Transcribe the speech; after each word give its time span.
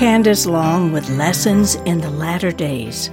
Candace 0.00 0.46
Long 0.46 0.92
with 0.92 1.10
Lessons 1.10 1.74
in 1.74 2.00
the 2.00 2.08
Latter 2.08 2.52
Days, 2.52 3.10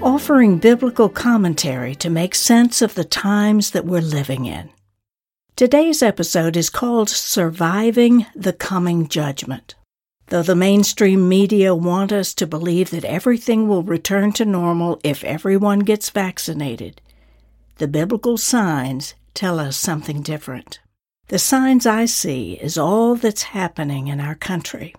offering 0.00 0.56
biblical 0.56 1.10
commentary 1.10 1.94
to 1.96 2.08
make 2.08 2.34
sense 2.34 2.80
of 2.80 2.94
the 2.94 3.04
times 3.04 3.72
that 3.72 3.84
we're 3.84 4.00
living 4.00 4.46
in. 4.46 4.70
Today's 5.54 6.02
episode 6.02 6.56
is 6.56 6.70
called 6.70 7.10
Surviving 7.10 8.24
the 8.34 8.54
Coming 8.54 9.06
Judgment. 9.06 9.74
Though 10.28 10.40
the 10.42 10.56
mainstream 10.56 11.28
media 11.28 11.74
want 11.74 12.10
us 12.10 12.32
to 12.32 12.46
believe 12.46 12.88
that 12.88 13.04
everything 13.04 13.68
will 13.68 13.82
return 13.82 14.32
to 14.32 14.46
normal 14.46 14.98
if 15.04 15.22
everyone 15.22 15.80
gets 15.80 16.08
vaccinated, 16.08 17.02
the 17.76 17.86
biblical 17.86 18.38
signs 18.38 19.12
tell 19.34 19.60
us 19.60 19.76
something 19.76 20.22
different. 20.22 20.80
The 21.28 21.38
signs 21.38 21.84
I 21.84 22.06
see 22.06 22.54
is 22.54 22.78
all 22.78 23.14
that's 23.14 23.42
happening 23.42 24.08
in 24.08 24.20
our 24.20 24.34
country. 24.34 24.94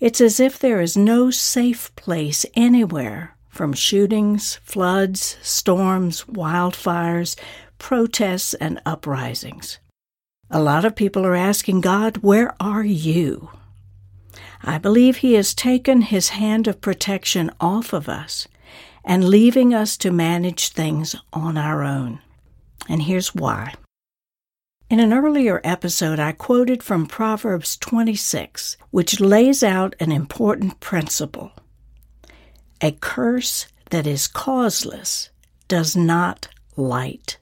It's 0.00 0.20
as 0.20 0.40
if 0.40 0.58
there 0.58 0.80
is 0.80 0.96
no 0.96 1.30
safe 1.30 1.94
place 1.96 2.46
anywhere 2.54 3.36
from 3.48 3.72
shootings, 3.72 4.60
floods, 4.62 5.36
storms, 5.42 6.24
wildfires, 6.24 7.36
protests, 7.78 8.54
and 8.54 8.80
uprisings. 8.86 9.78
A 10.50 10.62
lot 10.62 10.84
of 10.84 10.96
people 10.96 11.26
are 11.26 11.34
asking 11.34 11.80
God, 11.80 12.18
Where 12.18 12.54
are 12.60 12.84
you? 12.84 13.50
I 14.62 14.78
believe 14.78 15.18
He 15.18 15.34
has 15.34 15.54
taken 15.54 16.02
His 16.02 16.30
hand 16.30 16.66
of 16.66 16.80
protection 16.80 17.50
off 17.60 17.92
of 17.92 18.08
us 18.08 18.48
and 19.04 19.28
leaving 19.28 19.74
us 19.74 19.96
to 19.98 20.10
manage 20.10 20.68
things 20.68 21.16
on 21.32 21.56
our 21.56 21.82
own. 21.82 22.20
And 22.88 23.02
here's 23.02 23.34
why. 23.34 23.74
In 24.90 25.00
an 25.00 25.12
earlier 25.12 25.60
episode, 25.64 26.18
I 26.18 26.32
quoted 26.32 26.82
from 26.82 27.04
Proverbs 27.04 27.76
26, 27.76 28.78
which 28.90 29.20
lays 29.20 29.62
out 29.62 29.94
an 30.00 30.10
important 30.10 30.80
principle. 30.80 31.52
A 32.80 32.92
curse 32.92 33.66
that 33.90 34.06
is 34.06 34.26
causeless 34.26 35.28
does 35.68 35.94
not 35.94 36.48
light. 36.74 37.36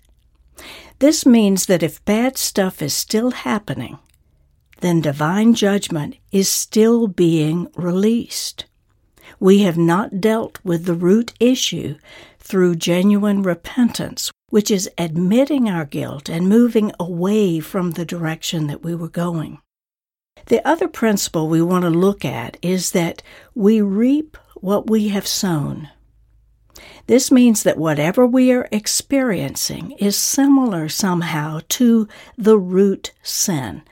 This 0.98 1.24
means 1.24 1.66
that 1.66 1.84
if 1.84 2.04
bad 2.04 2.36
stuff 2.36 2.82
is 2.82 2.94
still 2.94 3.30
happening, 3.30 4.00
then 4.80 5.00
divine 5.00 5.54
judgment 5.54 6.16
is 6.32 6.48
still 6.48 7.06
being 7.06 7.68
released. 7.76 8.64
We 9.38 9.60
have 9.60 9.78
not 9.78 10.20
dealt 10.20 10.58
with 10.64 10.84
the 10.84 10.94
root 10.94 11.32
issue 11.38 11.96
through 12.40 12.74
genuine 12.76 13.42
repentance, 13.42 14.32
which 14.50 14.70
is 14.70 14.90
admitting 14.96 15.68
our 15.68 15.84
guilt 15.84 16.28
and 16.28 16.48
moving 16.48 16.92
away 17.00 17.60
from 17.60 17.92
the 17.92 18.04
direction 18.04 18.66
that 18.66 18.82
we 18.82 18.94
were 18.94 19.08
going. 19.08 19.58
The 20.46 20.66
other 20.66 20.86
principle 20.86 21.48
we 21.48 21.62
want 21.62 21.82
to 21.82 21.90
look 21.90 22.24
at 22.24 22.56
is 22.62 22.92
that 22.92 23.22
we 23.54 23.80
reap 23.80 24.36
what 24.56 24.88
we 24.88 25.08
have 25.08 25.26
sown. 25.26 25.88
This 27.06 27.30
means 27.30 27.62
that 27.62 27.78
whatever 27.78 28.26
we 28.26 28.52
are 28.52 28.68
experiencing 28.72 29.92
is 29.92 30.16
similar 30.16 30.88
somehow 30.88 31.60
to 31.70 32.08
the 32.36 32.58
root 32.58 33.12
sin. 33.22 33.82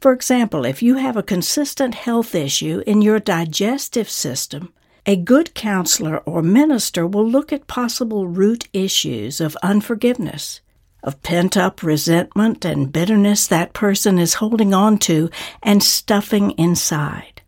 For 0.00 0.12
example, 0.12 0.64
if 0.64 0.82
you 0.82 0.96
have 0.96 1.16
a 1.16 1.22
consistent 1.22 1.94
health 1.94 2.34
issue 2.34 2.82
in 2.86 3.02
your 3.02 3.20
digestive 3.20 4.10
system, 4.10 4.72
a 5.04 5.16
good 5.16 5.54
counselor 5.54 6.18
or 6.18 6.42
minister 6.42 7.06
will 7.06 7.28
look 7.28 7.52
at 7.52 7.66
possible 7.66 8.28
root 8.28 8.68
issues 8.72 9.40
of 9.40 9.56
unforgiveness, 9.62 10.60
of 11.02 11.20
pent 11.22 11.56
up 11.56 11.82
resentment 11.82 12.64
and 12.64 12.92
bitterness 12.92 13.48
that 13.48 13.72
person 13.72 14.18
is 14.18 14.34
holding 14.34 14.72
on 14.72 14.98
to 14.98 15.28
and 15.62 15.82
stuffing 15.82 16.52
inside. 16.52 17.42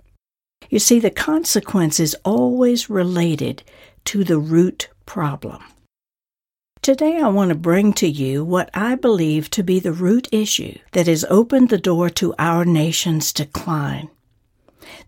You 0.69 0.81
see, 0.81 0.99
the 0.99 1.11
consequence 1.11 2.01
is 2.01 2.17
always 2.25 2.91
related 2.91 3.63
to 4.07 4.25
the 4.25 4.39
root 4.39 4.89
problem. 5.07 5.63
Today, 6.83 7.19
I 7.19 7.29
want 7.29 7.51
to 7.51 7.55
bring 7.55 7.93
to 7.95 8.09
you 8.09 8.45
what 8.45 8.69
I 8.75 8.97
believe 8.97 9.49
to 9.51 9.63
be 9.63 9.79
the 9.79 9.93
root 9.93 10.29
issue 10.33 10.77
that 10.93 11.07
has 11.07 11.25
opened 11.31 11.69
the 11.69 11.79
door 11.79 12.11
to 12.11 12.35
our 12.39 12.65
nation's 12.65 13.33
decline. 13.33 14.11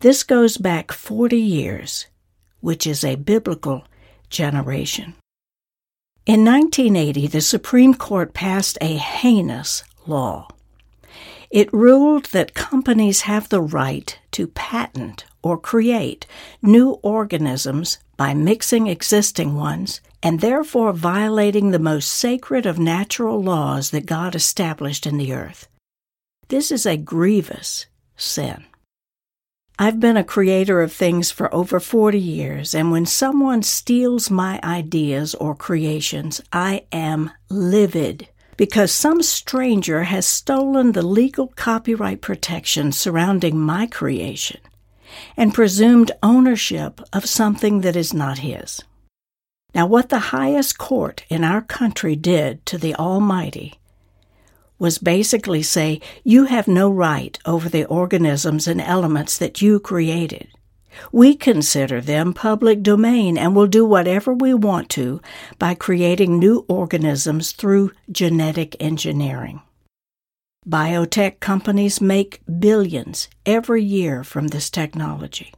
This 0.00 0.22
goes 0.22 0.56
back 0.56 0.92
40 0.92 1.36
years 1.36 2.06
which 2.60 2.86
is 2.86 3.04
a 3.04 3.16
biblical 3.16 3.84
generation. 4.30 5.14
In 6.26 6.44
1980, 6.44 7.28
the 7.28 7.40
Supreme 7.40 7.94
Court 7.94 8.34
passed 8.34 8.78
a 8.80 8.96
heinous 8.96 9.84
law. 10.06 10.48
It 11.50 11.72
ruled 11.72 12.26
that 12.26 12.54
companies 12.54 13.22
have 13.22 13.48
the 13.48 13.60
right 13.60 14.18
to 14.32 14.48
patent 14.48 15.24
or 15.42 15.56
create 15.56 16.26
new 16.60 16.98
organisms 17.02 17.98
by 18.16 18.34
mixing 18.34 18.88
existing 18.88 19.54
ones 19.54 20.00
and 20.22 20.40
therefore 20.40 20.92
violating 20.92 21.70
the 21.70 21.78
most 21.78 22.10
sacred 22.10 22.66
of 22.66 22.80
natural 22.80 23.40
laws 23.40 23.90
that 23.90 24.06
God 24.06 24.34
established 24.34 25.06
in 25.06 25.18
the 25.18 25.32
earth. 25.32 25.68
This 26.48 26.72
is 26.72 26.86
a 26.86 26.96
grievous 26.96 27.86
sin. 28.16 28.64
I've 29.78 30.00
been 30.00 30.16
a 30.16 30.24
creator 30.24 30.80
of 30.80 30.90
things 30.90 31.30
for 31.30 31.54
over 31.54 31.80
40 31.80 32.18
years, 32.18 32.74
and 32.74 32.90
when 32.90 33.04
someone 33.04 33.62
steals 33.62 34.30
my 34.30 34.58
ideas 34.64 35.34
or 35.34 35.54
creations, 35.54 36.40
I 36.50 36.84
am 36.92 37.30
livid 37.50 38.26
because 38.56 38.90
some 38.90 39.22
stranger 39.22 40.04
has 40.04 40.26
stolen 40.26 40.92
the 40.92 41.02
legal 41.02 41.48
copyright 41.56 42.22
protection 42.22 42.90
surrounding 42.90 43.58
my 43.58 43.86
creation 43.86 44.60
and 45.36 45.52
presumed 45.52 46.10
ownership 46.22 47.02
of 47.12 47.26
something 47.26 47.82
that 47.82 47.96
is 47.96 48.14
not 48.14 48.38
his. 48.38 48.82
Now, 49.74 49.86
what 49.86 50.08
the 50.08 50.30
highest 50.32 50.78
court 50.78 51.26
in 51.28 51.44
our 51.44 51.60
country 51.60 52.16
did 52.16 52.64
to 52.64 52.78
the 52.78 52.94
Almighty 52.94 53.78
was 54.78 54.98
basically 54.98 55.62
say, 55.62 56.00
you 56.24 56.44
have 56.44 56.68
no 56.68 56.90
right 56.90 57.38
over 57.46 57.68
the 57.68 57.84
organisms 57.86 58.66
and 58.66 58.80
elements 58.80 59.38
that 59.38 59.62
you 59.62 59.80
created. 59.80 60.48
We 61.12 61.34
consider 61.34 62.00
them 62.00 62.32
public 62.32 62.82
domain 62.82 63.36
and 63.36 63.54
will 63.54 63.66
do 63.66 63.84
whatever 63.84 64.32
we 64.32 64.54
want 64.54 64.88
to 64.90 65.20
by 65.58 65.74
creating 65.74 66.38
new 66.38 66.64
organisms 66.68 67.52
through 67.52 67.92
genetic 68.10 68.76
engineering. 68.80 69.62
Biotech 70.68 71.38
companies 71.38 72.00
make 72.00 72.40
billions 72.58 73.28
every 73.44 73.84
year 73.84 74.24
from 74.24 74.48
this 74.48 74.68
technology, 74.68 75.52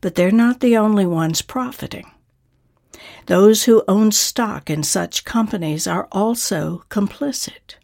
but 0.00 0.14
they're 0.14 0.32
not 0.32 0.60
the 0.60 0.76
only 0.76 1.06
ones 1.06 1.42
profiting. 1.42 2.10
Those 3.26 3.64
who 3.64 3.84
own 3.86 4.10
stock 4.10 4.68
in 4.68 4.82
such 4.82 5.24
companies 5.24 5.86
are 5.86 6.08
also 6.10 6.84
complicit. 6.88 7.76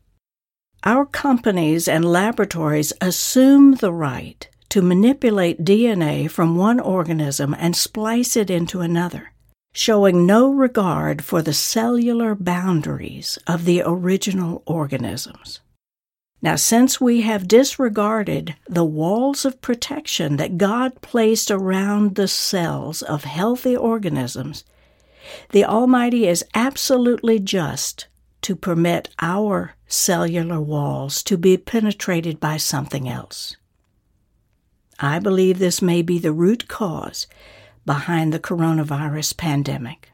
Our 0.85 1.07
companies 1.07 1.89
and 1.89 2.05
laboratories 2.05 2.93
assume 3.01 3.75
the 3.75 3.93
right 3.93 4.49
to 4.69 4.81
manipulate 4.81 5.65
DNA 5.65 6.31
from 6.31 6.57
one 6.57 6.79
organism 6.79 7.55
and 7.59 7.75
splice 7.75 8.37
it 8.37 8.49
into 8.49 8.81
another, 8.81 9.33
showing 9.73 10.25
no 10.25 10.51
regard 10.51 11.25
for 11.25 11.43
the 11.43 11.53
cellular 11.53 12.35
boundaries 12.35 13.39
of 13.47 13.65
the 13.65 13.83
original 13.85 14.63
organisms. 14.67 15.61
Now, 16.41 16.55
since 16.55 17.01
we 17.01 17.23
have 17.23 17.49
disregarded 17.49 18.55
the 18.69 18.85
walls 18.85 19.45
of 19.45 19.61
protection 19.61 20.37
that 20.37 20.59
God 20.59 21.01
placed 21.01 21.51
around 21.51 22.15
the 22.15 22.29
cells 22.29 23.03
of 23.03 23.25
healthy 23.25 23.77
organisms, 23.77 24.65
the 25.51 25.65
Almighty 25.65 26.29
is 26.29 26.45
absolutely 26.55 27.41
just 27.41 28.07
to 28.43 28.57
permit 28.57 29.09
our 29.21 29.75
cellular 29.87 30.61
walls 30.61 31.23
to 31.25 31.37
be 31.37 31.57
penetrated 31.57 32.39
by 32.39 32.57
something 32.57 33.09
else. 33.09 33.57
I 35.01 35.19
believe 35.19 35.59
this 35.59 35.81
may 35.81 36.03
be 36.03 36.19
the 36.19 36.33
root 36.33 36.69
cause 36.69 37.27
behind 37.87 38.33
the 38.33 38.41
coronavirus 38.41 39.37
pandemic. 39.37 40.11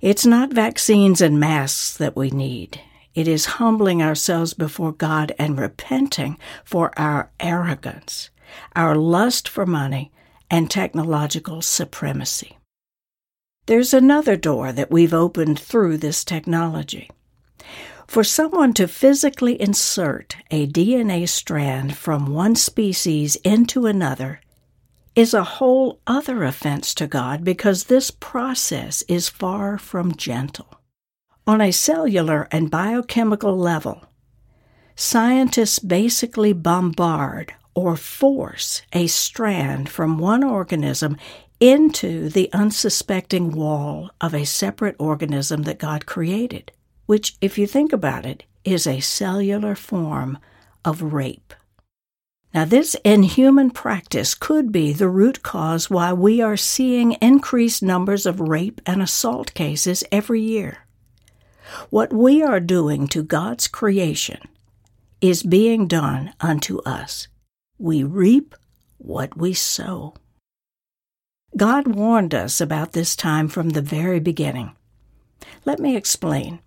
It's 0.00 0.26
not 0.26 0.52
vaccines 0.52 1.20
and 1.20 1.38
masks 1.38 1.96
that 1.96 2.16
we 2.16 2.30
need. 2.30 2.80
It 3.14 3.28
is 3.28 3.46
humbling 3.46 4.02
ourselves 4.02 4.52
before 4.54 4.92
God 4.92 5.32
and 5.38 5.58
repenting 5.58 6.36
for 6.64 6.90
our 6.98 7.30
arrogance, 7.38 8.30
our 8.74 8.96
lust 8.96 9.48
for 9.48 9.64
money, 9.64 10.10
and 10.50 10.70
technological 10.70 11.62
supremacy. 11.62 12.58
There's 13.66 13.94
another 13.94 14.36
door 14.36 14.72
that 14.72 14.90
we've 14.90 15.14
opened 15.14 15.58
through 15.58 15.98
this 15.98 16.24
technology. 16.24 17.10
For 18.06 18.22
someone 18.22 18.74
to 18.74 18.86
physically 18.86 19.60
insert 19.60 20.36
a 20.50 20.66
DNA 20.66 21.28
strand 21.28 21.96
from 21.96 22.32
one 22.32 22.54
species 22.54 23.36
into 23.36 23.86
another 23.86 24.40
is 25.14 25.32
a 25.32 25.44
whole 25.44 26.00
other 26.06 26.44
offense 26.44 26.94
to 26.94 27.06
God 27.06 27.44
because 27.44 27.84
this 27.84 28.10
process 28.10 29.02
is 29.08 29.28
far 29.28 29.78
from 29.78 30.16
gentle. 30.16 30.80
On 31.46 31.60
a 31.60 31.72
cellular 31.72 32.48
and 32.50 32.70
biochemical 32.70 33.56
level, 33.56 34.04
scientists 34.96 35.78
basically 35.78 36.52
bombard 36.52 37.54
or 37.74 37.96
force 37.96 38.82
a 38.92 39.06
strand 39.06 39.88
from 39.88 40.18
one 40.18 40.44
organism 40.44 41.16
into 41.60 42.28
the 42.28 42.52
unsuspecting 42.52 43.52
wall 43.52 44.10
of 44.20 44.34
a 44.34 44.44
separate 44.44 44.96
organism 44.98 45.62
that 45.62 45.78
God 45.78 46.06
created, 46.06 46.72
which, 47.06 47.36
if 47.40 47.58
you 47.58 47.66
think 47.66 47.92
about 47.92 48.24
it, 48.24 48.44
is 48.64 48.86
a 48.86 49.00
cellular 49.00 49.74
form 49.74 50.38
of 50.84 51.12
rape. 51.12 51.54
Now, 52.54 52.64
this 52.64 52.94
inhuman 53.04 53.70
practice 53.70 54.34
could 54.34 54.70
be 54.70 54.92
the 54.92 55.08
root 55.08 55.42
cause 55.42 55.90
why 55.90 56.12
we 56.12 56.40
are 56.40 56.56
seeing 56.56 57.12
increased 57.20 57.82
numbers 57.82 58.26
of 58.26 58.38
rape 58.38 58.80
and 58.86 59.02
assault 59.02 59.52
cases 59.54 60.04
every 60.12 60.40
year. 60.40 60.78
What 61.90 62.12
we 62.12 62.42
are 62.42 62.60
doing 62.60 63.08
to 63.08 63.22
God's 63.22 63.66
creation 63.66 64.40
is 65.20 65.42
being 65.42 65.88
done 65.88 66.32
unto 66.40 66.80
us. 66.82 67.26
We 67.78 68.04
reap 68.04 68.54
what 68.98 69.36
we 69.36 69.52
sow. 69.52 70.14
God 71.56 71.88
warned 71.88 72.34
us 72.34 72.60
about 72.60 72.92
this 72.92 73.16
time 73.16 73.48
from 73.48 73.70
the 73.70 73.82
very 73.82 74.20
beginning. 74.20 74.76
Let 75.64 75.80
me 75.80 75.96
explain. 75.96 76.60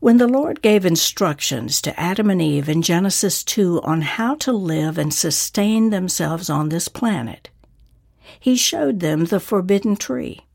When 0.00 0.18
the 0.18 0.28
Lord 0.28 0.62
gave 0.62 0.86
instructions 0.86 1.82
to 1.82 1.98
Adam 1.98 2.30
and 2.30 2.40
Eve 2.40 2.68
in 2.68 2.82
Genesis 2.82 3.42
2 3.42 3.82
on 3.82 4.02
how 4.02 4.36
to 4.36 4.52
live 4.52 4.96
and 4.96 5.12
sustain 5.12 5.90
themselves 5.90 6.48
on 6.48 6.68
this 6.68 6.86
planet, 6.86 7.50
He 8.38 8.54
showed 8.54 9.00
them 9.00 9.24
the 9.24 9.40
forbidden 9.40 9.96
tree 9.96 10.46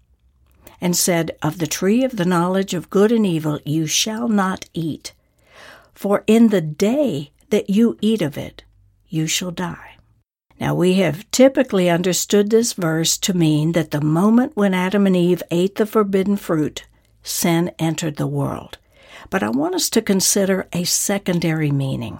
and 0.79 0.95
said, 0.95 1.31
Of 1.41 1.57
the 1.57 1.67
tree 1.67 2.05
of 2.05 2.15
the 2.15 2.25
knowledge 2.25 2.73
of 2.73 2.89
good 2.89 3.11
and 3.11 3.25
evil 3.25 3.59
you 3.65 3.85
shall 3.85 4.29
not 4.29 4.69
eat, 4.73 5.11
for 5.93 6.23
in 6.25 6.47
the 6.47 6.61
day 6.61 7.31
that 7.49 7.69
you 7.69 7.97
eat 7.99 8.21
of 8.21 8.37
it, 8.37 8.63
you 9.09 9.27
shall 9.27 9.51
die. 9.51 9.97
Now, 10.57 10.73
we 10.73 10.93
have 10.95 11.29
typically 11.31 11.89
understood 11.89 12.49
this 12.49 12.71
verse 12.71 13.17
to 13.17 13.33
mean 13.33 13.73
that 13.73 13.91
the 13.91 13.99
moment 13.99 14.55
when 14.55 14.73
Adam 14.73 15.05
and 15.05 15.17
Eve 15.17 15.43
ate 15.51 15.75
the 15.75 15.85
forbidden 15.85 16.37
fruit, 16.37 16.85
sin 17.23 17.71
entered 17.77 18.15
the 18.15 18.27
world 18.27 18.77
but 19.29 19.43
I 19.43 19.49
want 19.49 19.75
us 19.75 19.89
to 19.91 20.01
consider 20.01 20.67
a 20.73 20.83
secondary 20.83 21.71
meaning. 21.71 22.19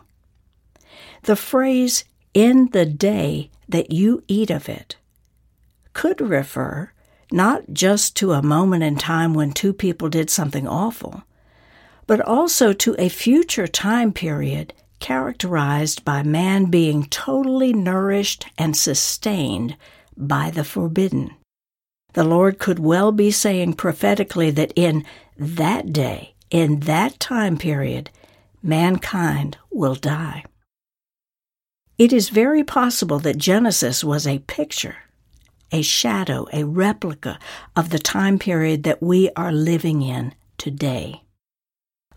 The 1.24 1.36
phrase, 1.36 2.04
in 2.34 2.69
the 2.72 2.86
day 2.86 3.50
that 3.69 3.92
you 3.92 4.24
eat 4.28 4.50
of 4.50 4.68
it, 4.68 4.98
could 5.94 6.19
refer 6.19 6.92
not 7.31 7.63
just 7.74 8.16
to 8.18 8.34
a 8.34 8.42
moment 8.42 8.84
in 8.84 8.95
time 8.95 9.34
when 9.34 9.51
two 9.51 9.74
people 9.74 10.10
did 10.10 10.30
something 10.30 10.68
awful, 10.68 11.24
but 12.06 12.22
also 12.22 12.74
to 12.74 12.95
a 13.00 13.10
future 13.10 13.68
time 13.68 14.12
period 14.12 14.74
characterized 15.00 16.06
by 16.06 16.24
man 16.24 16.66
being 16.66 17.06
totally 17.06 17.74
nourished 17.74 18.45
and 18.57 18.75
sustained 18.75 19.75
by 20.16 20.51
the 20.51 20.63
forbidden. 20.63 21.31
The 22.13 22.24
Lord 22.24 22.60
could 22.60 22.80
well 22.80 23.12
be 23.12 23.31
saying 23.31 23.74
prophetically 23.74 24.51
that 24.51 24.72
in 24.75 25.04
that 25.38 25.92
day 25.92 26.32
in 26.53 26.81
that 26.81 27.19
time 27.19 27.57
period, 27.57 28.11
mankind 28.61 29.57
will 29.71 29.95
die. 29.95 30.45
It 31.97 32.13
is 32.13 32.29
very 32.29 32.63
possible 32.63 33.17
that 33.19 33.38
Genesis 33.38 34.03
was 34.03 34.27
a 34.27 34.38
picture, 34.39 34.97
a 35.71 35.81
shadow, 35.81 36.47
a 36.53 36.63
replica 36.63 37.39
of 37.75 37.89
the 37.89 37.97
time 37.97 38.38
period 38.38 38.83
that 38.83 39.01
we 39.01 39.31
are 39.35 39.51
living 39.51 40.03
in 40.03 40.35
today. 40.59 41.23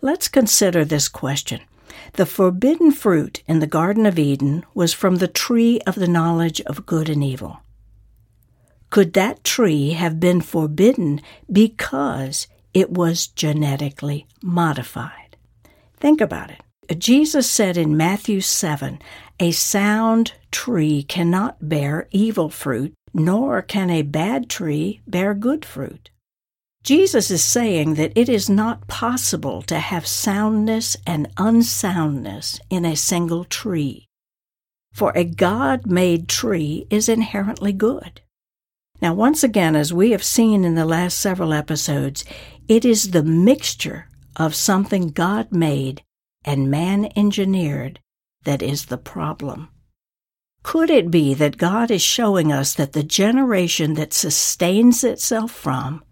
Let's 0.01 0.27
consider 0.27 0.85
this 0.85 1.09
question. 1.09 1.61
The 2.13 2.27
forbidden 2.27 2.91
fruit 2.91 3.41
in 3.47 3.57
the 3.57 3.65
Garden 3.65 4.05
of 4.05 4.19
Eden 4.19 4.63
was 4.75 4.93
from 4.93 5.15
the 5.15 5.27
tree 5.27 5.81
of 5.87 5.95
the 5.95 6.07
knowledge 6.07 6.61
of 6.61 6.85
good 6.85 7.09
and 7.09 7.23
evil. 7.23 7.61
Could 8.91 9.13
that 9.13 9.43
tree 9.43 9.91
have 9.91 10.19
been 10.19 10.41
forbidden 10.41 11.21
because 11.51 12.47
it 12.73 12.91
was 12.91 13.27
genetically 13.27 14.27
modified. 14.41 15.37
Think 15.99 16.21
about 16.21 16.51
it. 16.51 16.61
Jesus 16.99 17.49
said 17.49 17.75
in 17.77 17.97
Matthew 17.97 18.41
7 18.41 18.99
A 19.39 19.51
sound 19.51 20.33
tree 20.51 21.03
cannot 21.03 21.57
bear 21.67 22.07
evil 22.11 22.49
fruit, 22.49 22.93
nor 23.13 23.61
can 23.61 23.89
a 23.89 24.03
bad 24.03 24.49
tree 24.49 25.01
bear 25.05 25.33
good 25.33 25.65
fruit. 25.65 26.09
Jesus 26.83 27.29
is 27.29 27.43
saying 27.43 27.95
that 27.95 28.13
it 28.15 28.29
is 28.29 28.49
not 28.49 28.87
possible 28.87 29.61
to 29.63 29.77
have 29.77 30.07
soundness 30.07 30.95
and 31.05 31.27
unsoundness 31.35 32.61
in 32.69 32.85
a 32.85 32.95
single 32.95 33.43
tree. 33.43 34.07
For 34.93 35.11
a 35.13 35.25
God 35.25 35.85
made 35.85 36.29
tree 36.29 36.87
is 36.89 37.09
inherently 37.09 37.73
good. 37.73 38.21
Now, 39.01 39.13
once 39.13 39.43
again, 39.43 39.75
as 39.75 39.93
we 39.93 40.11
have 40.11 40.23
seen 40.23 40.63
in 40.63 40.75
the 40.75 40.85
last 40.85 41.19
several 41.19 41.53
episodes, 41.53 42.25
it 42.67 42.83
is 42.83 43.11
the 43.11 43.23
mixture 43.23 44.07
of 44.35 44.53
something 44.53 45.09
God 45.09 45.51
made 45.51 46.03
and 46.43 46.71
man 46.71 47.09
engineered 47.15 47.99
that 48.43 48.61
is 48.61 48.85
the 48.85 48.97
problem. 48.97 49.69
Could 50.63 50.89
it 50.89 51.11
be 51.11 51.33
that 51.33 51.57
God 51.57 51.91
is 51.91 52.01
showing 52.01 52.51
us 52.51 52.73
that 52.73 52.93
the 52.93 53.03
generation 53.03 53.93
that 53.93 54.13
sustains 54.13 55.03
itself 55.03 55.51
from, 55.51 56.03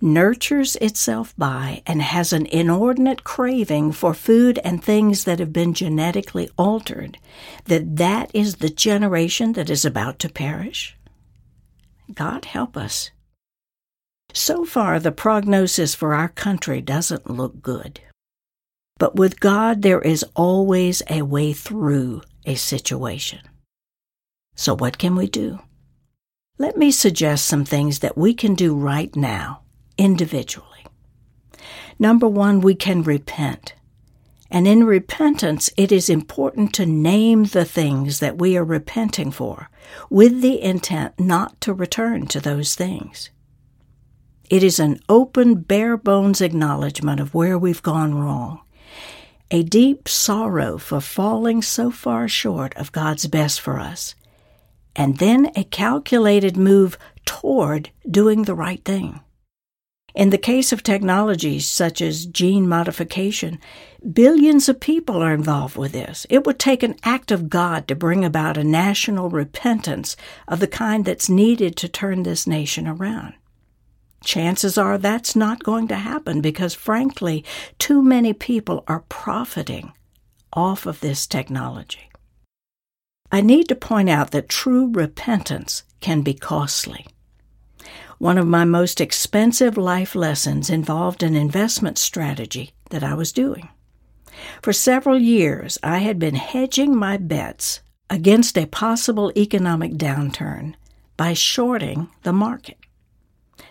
nurtures 0.00 0.76
itself 0.76 1.34
by, 1.36 1.82
and 1.86 2.00
has 2.02 2.32
an 2.32 2.46
inordinate 2.46 3.24
craving 3.24 3.92
for 3.92 4.14
food 4.14 4.60
and 4.62 4.82
things 4.82 5.24
that 5.24 5.40
have 5.40 5.52
been 5.52 5.74
genetically 5.74 6.48
altered, 6.56 7.18
that 7.64 7.96
that 7.96 8.30
is 8.34 8.56
the 8.56 8.68
generation 8.68 9.54
that 9.54 9.70
is 9.70 9.84
about 9.84 10.18
to 10.20 10.28
perish? 10.28 10.96
God 12.14 12.44
help 12.44 12.76
us. 12.76 13.10
So 14.34 14.64
far, 14.64 15.00
the 15.00 15.12
prognosis 15.12 15.94
for 15.94 16.14
our 16.14 16.28
country 16.28 16.80
doesn't 16.80 17.30
look 17.30 17.62
good. 17.62 18.00
But 18.98 19.16
with 19.16 19.40
God, 19.40 19.82
there 19.82 20.00
is 20.00 20.24
always 20.34 21.02
a 21.08 21.22
way 21.22 21.52
through 21.52 22.22
a 22.44 22.56
situation. 22.56 23.40
So, 24.54 24.74
what 24.74 24.98
can 24.98 25.14
we 25.14 25.28
do? 25.28 25.60
Let 26.58 26.76
me 26.76 26.90
suggest 26.90 27.46
some 27.46 27.64
things 27.64 28.00
that 28.00 28.18
we 28.18 28.34
can 28.34 28.54
do 28.54 28.74
right 28.74 29.14
now, 29.14 29.62
individually. 29.96 30.84
Number 31.98 32.26
one, 32.26 32.60
we 32.60 32.74
can 32.74 33.02
repent. 33.02 33.74
And 34.50 34.66
in 34.66 34.84
repentance, 34.84 35.70
it 35.76 35.92
is 35.92 36.08
important 36.08 36.72
to 36.74 36.86
name 36.86 37.44
the 37.44 37.64
things 37.64 38.20
that 38.20 38.38
we 38.38 38.56
are 38.56 38.64
repenting 38.64 39.30
for 39.30 39.68
with 40.10 40.40
the 40.40 40.60
intent 40.60 41.20
not 41.20 41.60
to 41.60 41.72
return 41.72 42.26
to 42.28 42.40
those 42.40 42.74
things. 42.74 43.30
It 44.50 44.62
is 44.62 44.80
an 44.80 45.00
open, 45.10 45.56
bare 45.56 45.98
bones 45.98 46.40
acknowledgement 46.40 47.20
of 47.20 47.34
where 47.34 47.58
we've 47.58 47.82
gone 47.82 48.14
wrong, 48.14 48.60
a 49.50 49.62
deep 49.62 50.08
sorrow 50.08 50.78
for 50.78 51.02
falling 51.02 51.60
so 51.60 51.90
far 51.90 52.28
short 52.28 52.74
of 52.76 52.92
God's 52.92 53.26
best 53.26 53.60
for 53.60 53.78
us, 53.78 54.14
and 54.96 55.18
then 55.18 55.50
a 55.54 55.64
calculated 55.64 56.56
move 56.56 56.96
toward 57.26 57.90
doing 58.10 58.44
the 58.44 58.54
right 58.54 58.82
thing. 58.84 59.20
In 60.14 60.30
the 60.30 60.38
case 60.38 60.72
of 60.72 60.82
technologies 60.82 61.66
such 61.66 62.00
as 62.00 62.24
gene 62.24 62.66
modification, 62.66 63.60
billions 64.12 64.68
of 64.68 64.80
people 64.80 65.22
are 65.22 65.34
involved 65.34 65.76
with 65.76 65.92
this. 65.92 66.26
It 66.30 66.46
would 66.46 66.58
take 66.58 66.82
an 66.82 66.96
act 67.04 67.30
of 67.30 67.50
God 67.50 67.86
to 67.86 67.94
bring 67.94 68.24
about 68.24 68.56
a 68.56 68.64
national 68.64 69.28
repentance 69.28 70.16
of 70.48 70.60
the 70.60 70.66
kind 70.66 71.04
that's 71.04 71.28
needed 71.28 71.76
to 71.76 71.88
turn 71.88 72.22
this 72.22 72.46
nation 72.46 72.88
around. 72.88 73.34
Chances 74.24 74.76
are 74.76 74.98
that's 74.98 75.36
not 75.36 75.62
going 75.62 75.88
to 75.88 75.96
happen 75.96 76.40
because, 76.40 76.74
frankly, 76.74 77.44
too 77.78 78.02
many 78.02 78.32
people 78.32 78.84
are 78.88 79.04
profiting 79.08 79.92
off 80.52 80.86
of 80.86 81.00
this 81.00 81.26
technology. 81.26 82.10
I 83.30 83.40
need 83.40 83.68
to 83.68 83.74
point 83.74 84.08
out 84.08 84.30
that 84.30 84.48
true 84.48 84.90
repentance 84.92 85.84
can 86.00 86.22
be 86.22 86.34
costly. 86.34 87.06
One 88.18 88.38
of 88.38 88.46
my 88.46 88.64
most 88.64 89.00
expensive 89.00 89.76
life 89.76 90.14
lessons 90.14 90.70
involved 90.70 91.22
an 91.22 91.36
investment 91.36 91.98
strategy 91.98 92.72
that 92.90 93.04
I 93.04 93.14
was 93.14 93.32
doing. 93.32 93.68
For 94.62 94.72
several 94.72 95.18
years, 95.18 95.78
I 95.82 95.98
had 95.98 96.18
been 96.18 96.34
hedging 96.34 96.96
my 96.96 97.16
bets 97.16 97.80
against 98.10 98.58
a 98.58 98.66
possible 98.66 99.30
economic 99.36 99.92
downturn 99.92 100.74
by 101.16 101.34
shorting 101.34 102.08
the 102.22 102.32
market. 102.32 102.78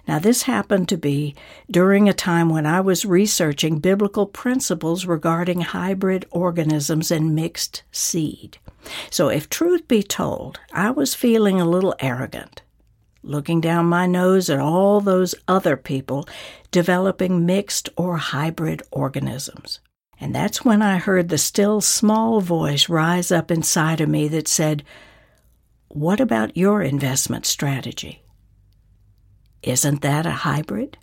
Now, 0.08 0.20
this 0.20 0.44
happened 0.44 0.88
to 0.90 0.98
be 0.98 1.36
during 1.70 2.08
a 2.08 2.14
time 2.14 2.50
when 2.50 2.66
I 2.66 2.80
was 2.80 3.04
researching 3.04 3.80
biblical 3.80 4.26
principles 4.26 5.06
regarding 5.06 5.62
hybrid 5.62 6.26
organisms 6.32 7.12
and 7.12 7.36
mixed 7.36 7.84
seed. 7.92 8.58
So, 9.10 9.28
if 9.28 9.50
truth 9.50 9.88
be 9.88 10.02
told, 10.04 10.60
I 10.72 10.92
was 10.92 11.14
feeling 11.14 11.60
a 11.60 11.70
little 11.70 11.96
arrogant 12.00 12.62
looking 13.28 13.60
down 13.60 13.86
my 13.86 14.06
nose 14.06 14.50
at 14.50 14.60
all 14.60 15.02
those 15.02 15.36
other 15.48 15.76
people 15.76 16.28
developing 16.72 17.46
mixed 17.46 17.90
or 17.98 18.18
hybrid 18.18 18.82
organisms. 18.92 19.80
And 20.20 20.34
that's 20.34 20.66
when 20.66 20.82
I 20.82 20.98
heard 20.98 21.30
the 21.30 21.38
still 21.38 21.82
small 21.82 22.42
voice 22.42 22.90
rise 22.90 23.32
up 23.32 23.52
inside 23.52 24.02
of 24.02 24.10
me 24.10 24.28
that 24.30 24.48
said, 24.48 24.84
what 25.90 26.20
about 26.20 26.58
your 26.58 26.82
investment 26.82 27.46
strategy? 27.46 28.24
Isn't 29.68 30.02
that 30.02 30.26
a 30.26 30.32
hybrid? 30.32 30.98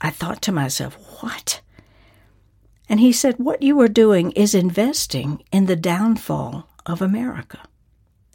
I 0.00 0.10
thought 0.10 0.40
to 0.42 0.52
myself, 0.52 0.96
what? 1.20 1.60
And 2.88 3.00
he 3.00 3.10
said, 3.10 3.34
What 3.38 3.62
you 3.62 3.80
are 3.80 3.88
doing 3.88 4.30
is 4.32 4.54
investing 4.54 5.42
in 5.50 5.66
the 5.66 5.74
downfall 5.74 6.68
of 6.86 7.02
America. 7.02 7.58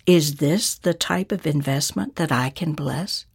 Is 0.05 0.36
this 0.36 0.75
the 0.75 0.93
type 0.93 1.31
of 1.31 1.48
investment 1.48 2.17
that 2.17 2.34
I 2.34 2.50
can 2.50 2.74
bless? 2.74 3.27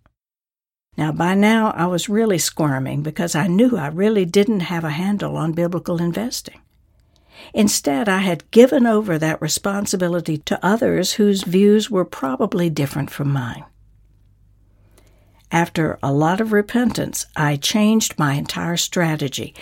Now, 0.99 1.11
by 1.11 1.35
now, 1.35 1.71
I 1.71 1.87
was 1.87 2.11
really 2.11 2.39
squirming 2.39 3.03
because 3.03 3.35
I 3.35 3.47
knew 3.47 3.79
I 3.79 3.87
really 3.87 4.27
didn't 4.27 4.61
have 4.61 4.85
a 4.85 4.91
handle 4.91 5.39
on 5.39 5.53
biblical 5.53 6.03
investing. 6.03 6.61
Instead, 7.55 8.11
I 8.11 8.19
had 8.19 8.51
given 8.51 8.87
over 8.87 9.17
that 9.17 9.41
responsibility 9.41 10.37
to 10.37 10.65
others 10.65 11.15
whose 11.15 11.45
views 11.45 11.91
were 11.91 12.05
probably 12.05 12.69
different 12.69 13.11
from 13.11 13.33
mine. 13.33 13.65
After 15.55 16.01
a 16.03 16.13
lot 16.13 16.41
of 16.41 16.53
repentance, 16.53 17.27
I 17.37 17.55
changed 17.55 18.19
my 18.19 18.35
entire 18.35 18.77
strategy, 18.77 19.55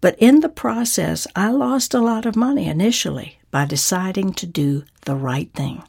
but 0.00 0.16
in 0.20 0.40
the 0.40 0.48
process, 0.48 1.26
I 1.34 1.50
lost 1.50 1.92
a 1.92 2.00
lot 2.00 2.24
of 2.24 2.36
money 2.36 2.68
initially 2.68 3.40
by 3.50 3.64
deciding 3.64 4.34
to 4.34 4.46
do 4.46 4.84
the 5.06 5.16
right 5.16 5.52
thing. 5.52 5.82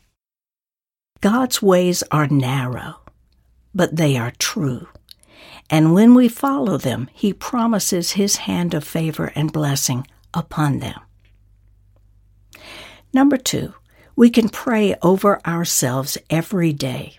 God's 1.21 1.61
ways 1.61 2.03
are 2.09 2.25
narrow, 2.25 3.01
but 3.75 3.97
they 3.97 4.17
are 4.17 4.33
true. 4.39 4.87
And 5.69 5.93
when 5.93 6.15
we 6.15 6.27
follow 6.27 6.77
them, 6.77 7.07
He 7.13 7.31
promises 7.31 8.13
His 8.13 8.37
hand 8.37 8.73
of 8.73 8.83
favor 8.83 9.31
and 9.35 9.53
blessing 9.53 10.07
upon 10.33 10.79
them. 10.79 10.99
Number 13.13 13.37
two, 13.37 13.75
we 14.15 14.31
can 14.31 14.49
pray 14.49 14.95
over 15.03 15.39
ourselves 15.45 16.17
every 16.31 16.73
day. 16.73 17.17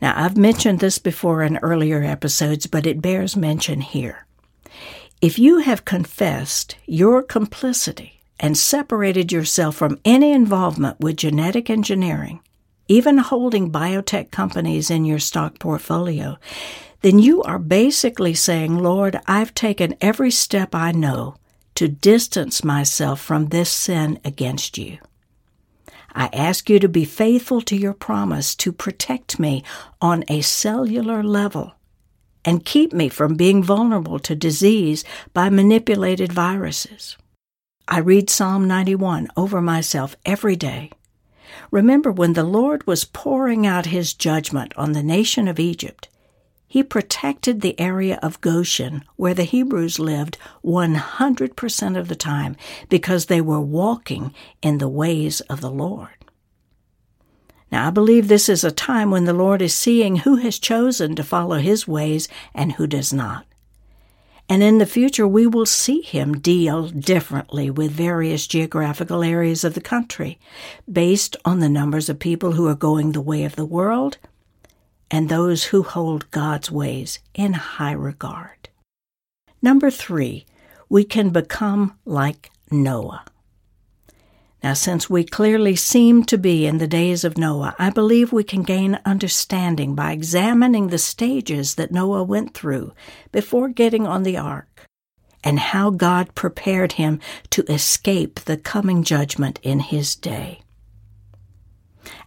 Now, 0.00 0.14
I've 0.16 0.36
mentioned 0.36 0.80
this 0.80 0.98
before 0.98 1.42
in 1.42 1.58
earlier 1.58 2.02
episodes, 2.02 2.66
but 2.66 2.86
it 2.86 3.02
bears 3.02 3.36
mention 3.36 3.80
here. 3.80 4.26
If 5.20 5.38
you 5.38 5.58
have 5.58 5.84
confessed 5.84 6.76
your 6.86 7.22
complicity 7.22 8.20
and 8.38 8.56
separated 8.56 9.32
yourself 9.32 9.76
from 9.76 9.98
any 10.04 10.32
involvement 10.32 11.00
with 11.00 11.16
genetic 11.16 11.68
engineering, 11.68 12.40
even 12.86 13.18
holding 13.18 13.70
biotech 13.70 14.30
companies 14.30 14.90
in 14.90 15.04
your 15.04 15.18
stock 15.18 15.58
portfolio, 15.58 16.38
then 17.02 17.18
you 17.18 17.42
are 17.42 17.58
basically 17.58 18.34
saying, 18.34 18.78
Lord, 18.78 19.20
I've 19.26 19.54
taken 19.54 19.96
every 20.00 20.30
step 20.30 20.74
I 20.74 20.92
know 20.92 21.36
to 21.74 21.88
distance 21.88 22.64
myself 22.64 23.20
from 23.20 23.48
this 23.48 23.70
sin 23.70 24.18
against 24.24 24.78
you. 24.78 24.98
I 26.18 26.28
ask 26.32 26.68
you 26.68 26.80
to 26.80 26.88
be 26.88 27.04
faithful 27.04 27.60
to 27.60 27.76
your 27.76 27.94
promise 27.94 28.56
to 28.56 28.72
protect 28.72 29.38
me 29.38 29.62
on 30.00 30.24
a 30.26 30.40
cellular 30.40 31.22
level 31.22 31.74
and 32.44 32.64
keep 32.64 32.92
me 32.92 33.08
from 33.08 33.36
being 33.36 33.62
vulnerable 33.62 34.18
to 34.18 34.34
disease 34.34 35.04
by 35.32 35.48
manipulated 35.48 36.32
viruses. 36.32 37.16
I 37.86 38.00
read 38.00 38.30
Psalm 38.30 38.66
91 38.66 39.28
over 39.36 39.62
myself 39.62 40.16
every 40.26 40.56
day. 40.56 40.90
Remember 41.70 42.10
when 42.10 42.32
the 42.32 42.42
Lord 42.42 42.84
was 42.84 43.04
pouring 43.04 43.64
out 43.64 43.86
his 43.86 44.12
judgment 44.12 44.72
on 44.76 44.92
the 44.92 45.04
nation 45.04 45.46
of 45.46 45.60
Egypt, 45.60 46.08
he 46.68 46.82
protected 46.82 47.60
the 47.60 47.78
area 47.80 48.18
of 48.22 48.40
Goshen 48.42 49.02
where 49.16 49.34
the 49.34 49.44
Hebrews 49.44 49.98
lived 49.98 50.36
100% 50.62 51.98
of 51.98 52.08
the 52.08 52.14
time 52.14 52.56
because 52.90 53.26
they 53.26 53.40
were 53.40 53.60
walking 53.60 54.34
in 54.60 54.76
the 54.76 54.88
ways 54.88 55.40
of 55.42 55.62
the 55.62 55.70
Lord. 55.70 56.10
Now, 57.72 57.88
I 57.88 57.90
believe 57.90 58.28
this 58.28 58.48
is 58.48 58.64
a 58.64 58.70
time 58.70 59.10
when 59.10 59.24
the 59.24 59.32
Lord 59.32 59.62
is 59.62 59.74
seeing 59.74 60.16
who 60.16 60.36
has 60.36 60.58
chosen 60.58 61.16
to 61.16 61.24
follow 61.24 61.56
his 61.56 61.88
ways 61.88 62.28
and 62.54 62.72
who 62.72 62.86
does 62.86 63.12
not. 63.12 63.46
And 64.50 64.62
in 64.62 64.78
the 64.78 64.86
future, 64.86 65.28
we 65.28 65.46
will 65.46 65.66
see 65.66 66.00
him 66.00 66.38
deal 66.38 66.88
differently 66.88 67.70
with 67.70 67.90
various 67.90 68.46
geographical 68.46 69.22
areas 69.22 69.64
of 69.64 69.74
the 69.74 69.80
country 69.82 70.38
based 70.90 71.36
on 71.44 71.60
the 71.60 71.68
numbers 71.68 72.08
of 72.08 72.18
people 72.18 72.52
who 72.52 72.66
are 72.66 72.74
going 72.74 73.12
the 73.12 73.20
way 73.20 73.44
of 73.44 73.56
the 73.56 73.66
world 73.66 74.16
and 75.10 75.28
those 75.28 75.64
who 75.64 75.82
hold 75.82 76.30
God's 76.30 76.70
ways 76.70 77.18
in 77.34 77.52
high 77.54 77.92
regard. 77.92 78.68
Number 79.62 79.90
three, 79.90 80.46
we 80.88 81.04
can 81.04 81.30
become 81.30 81.98
like 82.04 82.50
Noah. 82.70 83.24
Now, 84.62 84.74
since 84.74 85.08
we 85.08 85.22
clearly 85.22 85.76
seem 85.76 86.24
to 86.24 86.36
be 86.36 86.66
in 86.66 86.78
the 86.78 86.88
days 86.88 87.22
of 87.22 87.38
Noah, 87.38 87.76
I 87.78 87.90
believe 87.90 88.32
we 88.32 88.42
can 88.42 88.62
gain 88.62 88.98
understanding 89.04 89.94
by 89.94 90.12
examining 90.12 90.88
the 90.88 90.98
stages 90.98 91.76
that 91.76 91.92
Noah 91.92 92.24
went 92.24 92.54
through 92.54 92.92
before 93.30 93.68
getting 93.68 94.06
on 94.06 94.24
the 94.24 94.36
ark 94.36 94.86
and 95.44 95.60
how 95.60 95.90
God 95.90 96.34
prepared 96.34 96.92
him 96.92 97.20
to 97.50 97.62
escape 97.72 98.40
the 98.40 98.56
coming 98.56 99.04
judgment 99.04 99.60
in 99.62 99.78
his 99.78 100.16
day. 100.16 100.62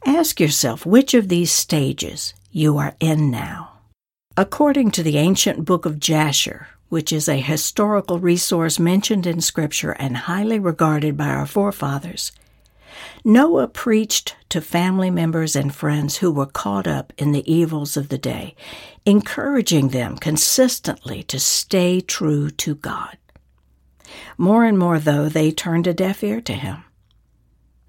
Ask 0.05 0.39
yourself 0.39 0.85
which 0.85 1.13
of 1.13 1.27
these 1.27 1.51
stages 1.51 2.33
you 2.51 2.77
are 2.77 2.95
in 2.99 3.31
now. 3.31 3.71
According 4.37 4.91
to 4.91 5.03
the 5.03 5.17
ancient 5.17 5.65
book 5.65 5.85
of 5.85 5.99
Jasher, 5.99 6.67
which 6.89 7.11
is 7.13 7.29
a 7.29 7.39
historical 7.39 8.19
resource 8.19 8.79
mentioned 8.79 9.25
in 9.25 9.41
Scripture 9.41 9.91
and 9.91 10.17
highly 10.17 10.59
regarded 10.59 11.15
by 11.15 11.27
our 11.27 11.45
forefathers, 11.45 12.31
Noah 13.23 13.67
preached 13.67 14.35
to 14.49 14.61
family 14.61 15.09
members 15.09 15.55
and 15.55 15.73
friends 15.73 16.17
who 16.17 16.31
were 16.31 16.45
caught 16.45 16.87
up 16.87 17.13
in 17.17 17.31
the 17.31 17.49
evils 17.51 17.95
of 17.95 18.09
the 18.09 18.17
day, 18.17 18.55
encouraging 19.05 19.89
them 19.89 20.17
consistently 20.17 21.23
to 21.23 21.39
stay 21.39 22.01
true 22.01 22.49
to 22.49 22.75
God. 22.75 23.17
More 24.37 24.65
and 24.65 24.77
more, 24.77 24.99
though, 24.99 25.29
they 25.29 25.51
turned 25.51 25.87
a 25.87 25.93
deaf 25.93 26.23
ear 26.23 26.41
to 26.41 26.53
him. 26.53 26.83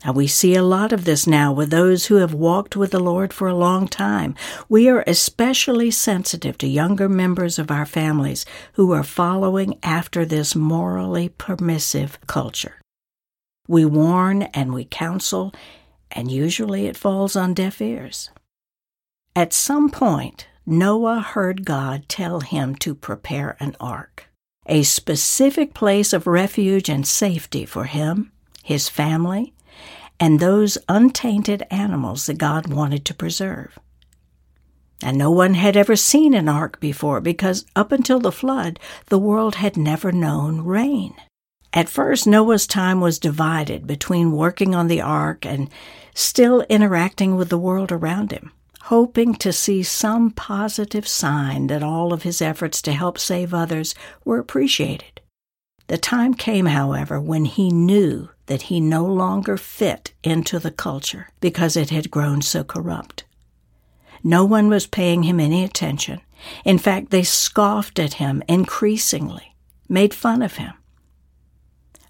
Now, 0.04 0.12
we 0.12 0.26
see 0.26 0.56
a 0.56 0.64
lot 0.64 0.92
of 0.92 1.04
this 1.04 1.26
now 1.26 1.52
with 1.52 1.70
those 1.70 2.06
who 2.06 2.16
have 2.16 2.34
walked 2.34 2.74
with 2.74 2.90
the 2.90 2.98
Lord 2.98 3.32
for 3.32 3.46
a 3.46 3.54
long 3.54 3.86
time. 3.86 4.34
We 4.68 4.88
are 4.88 5.04
especially 5.06 5.92
sensitive 5.92 6.58
to 6.58 6.66
younger 6.66 7.08
members 7.08 7.58
of 7.58 7.70
our 7.70 7.86
families 7.86 8.44
who 8.72 8.92
are 8.92 9.04
following 9.04 9.78
after 9.82 10.24
this 10.24 10.56
morally 10.56 11.28
permissive 11.28 12.18
culture. 12.26 12.80
We 13.68 13.84
warn 13.84 14.42
and 14.42 14.74
we 14.74 14.84
counsel, 14.84 15.54
and 16.10 16.32
usually 16.32 16.86
it 16.86 16.96
falls 16.96 17.36
on 17.36 17.54
deaf 17.54 17.80
ears. 17.80 18.30
At 19.36 19.52
some 19.52 19.88
point, 19.88 20.48
Noah 20.66 21.20
heard 21.20 21.64
God 21.64 22.08
tell 22.08 22.40
him 22.40 22.74
to 22.76 22.94
prepare 22.94 23.56
an 23.60 23.76
ark, 23.78 24.28
a 24.66 24.82
specific 24.82 25.74
place 25.74 26.12
of 26.12 26.26
refuge 26.26 26.88
and 26.88 27.06
safety 27.06 27.64
for 27.64 27.84
him, 27.84 28.32
his 28.62 28.88
family, 28.88 29.54
and 30.22 30.38
those 30.38 30.78
untainted 30.88 31.66
animals 31.68 32.26
that 32.26 32.38
God 32.38 32.72
wanted 32.72 33.04
to 33.06 33.12
preserve. 33.12 33.76
And 35.02 35.18
no 35.18 35.32
one 35.32 35.54
had 35.54 35.76
ever 35.76 35.96
seen 35.96 36.32
an 36.32 36.48
ark 36.48 36.78
before 36.78 37.20
because 37.20 37.66
up 37.74 37.90
until 37.90 38.20
the 38.20 38.30
flood, 38.30 38.78
the 39.06 39.18
world 39.18 39.56
had 39.56 39.76
never 39.76 40.12
known 40.12 40.60
rain. 40.60 41.12
At 41.72 41.88
first, 41.88 42.24
Noah's 42.24 42.68
time 42.68 43.00
was 43.00 43.18
divided 43.18 43.84
between 43.84 44.30
working 44.30 44.76
on 44.76 44.86
the 44.86 45.00
ark 45.00 45.44
and 45.44 45.68
still 46.14 46.60
interacting 46.68 47.34
with 47.34 47.48
the 47.48 47.58
world 47.58 47.90
around 47.90 48.30
him, 48.30 48.52
hoping 48.82 49.34
to 49.34 49.52
see 49.52 49.82
some 49.82 50.30
positive 50.30 51.08
sign 51.08 51.66
that 51.66 51.82
all 51.82 52.12
of 52.12 52.22
his 52.22 52.40
efforts 52.40 52.80
to 52.82 52.92
help 52.92 53.18
save 53.18 53.52
others 53.52 53.92
were 54.24 54.38
appreciated. 54.38 55.20
The 55.88 55.98
time 55.98 56.34
came, 56.34 56.66
however, 56.66 57.20
when 57.20 57.44
he 57.44 57.70
knew 57.70 58.28
that 58.52 58.68
he 58.68 58.80
no 58.80 59.02
longer 59.02 59.56
fit 59.56 60.12
into 60.22 60.58
the 60.58 60.70
culture 60.70 61.30
because 61.40 61.74
it 61.74 61.88
had 61.88 62.10
grown 62.10 62.42
so 62.42 62.62
corrupt. 62.62 63.24
No 64.22 64.44
one 64.44 64.68
was 64.68 64.86
paying 64.86 65.22
him 65.22 65.40
any 65.40 65.64
attention. 65.64 66.20
In 66.62 66.76
fact, 66.76 67.08
they 67.08 67.22
scoffed 67.22 67.98
at 67.98 68.14
him 68.20 68.42
increasingly, 68.46 69.56
made 69.88 70.12
fun 70.12 70.42
of 70.42 70.56
him. 70.56 70.74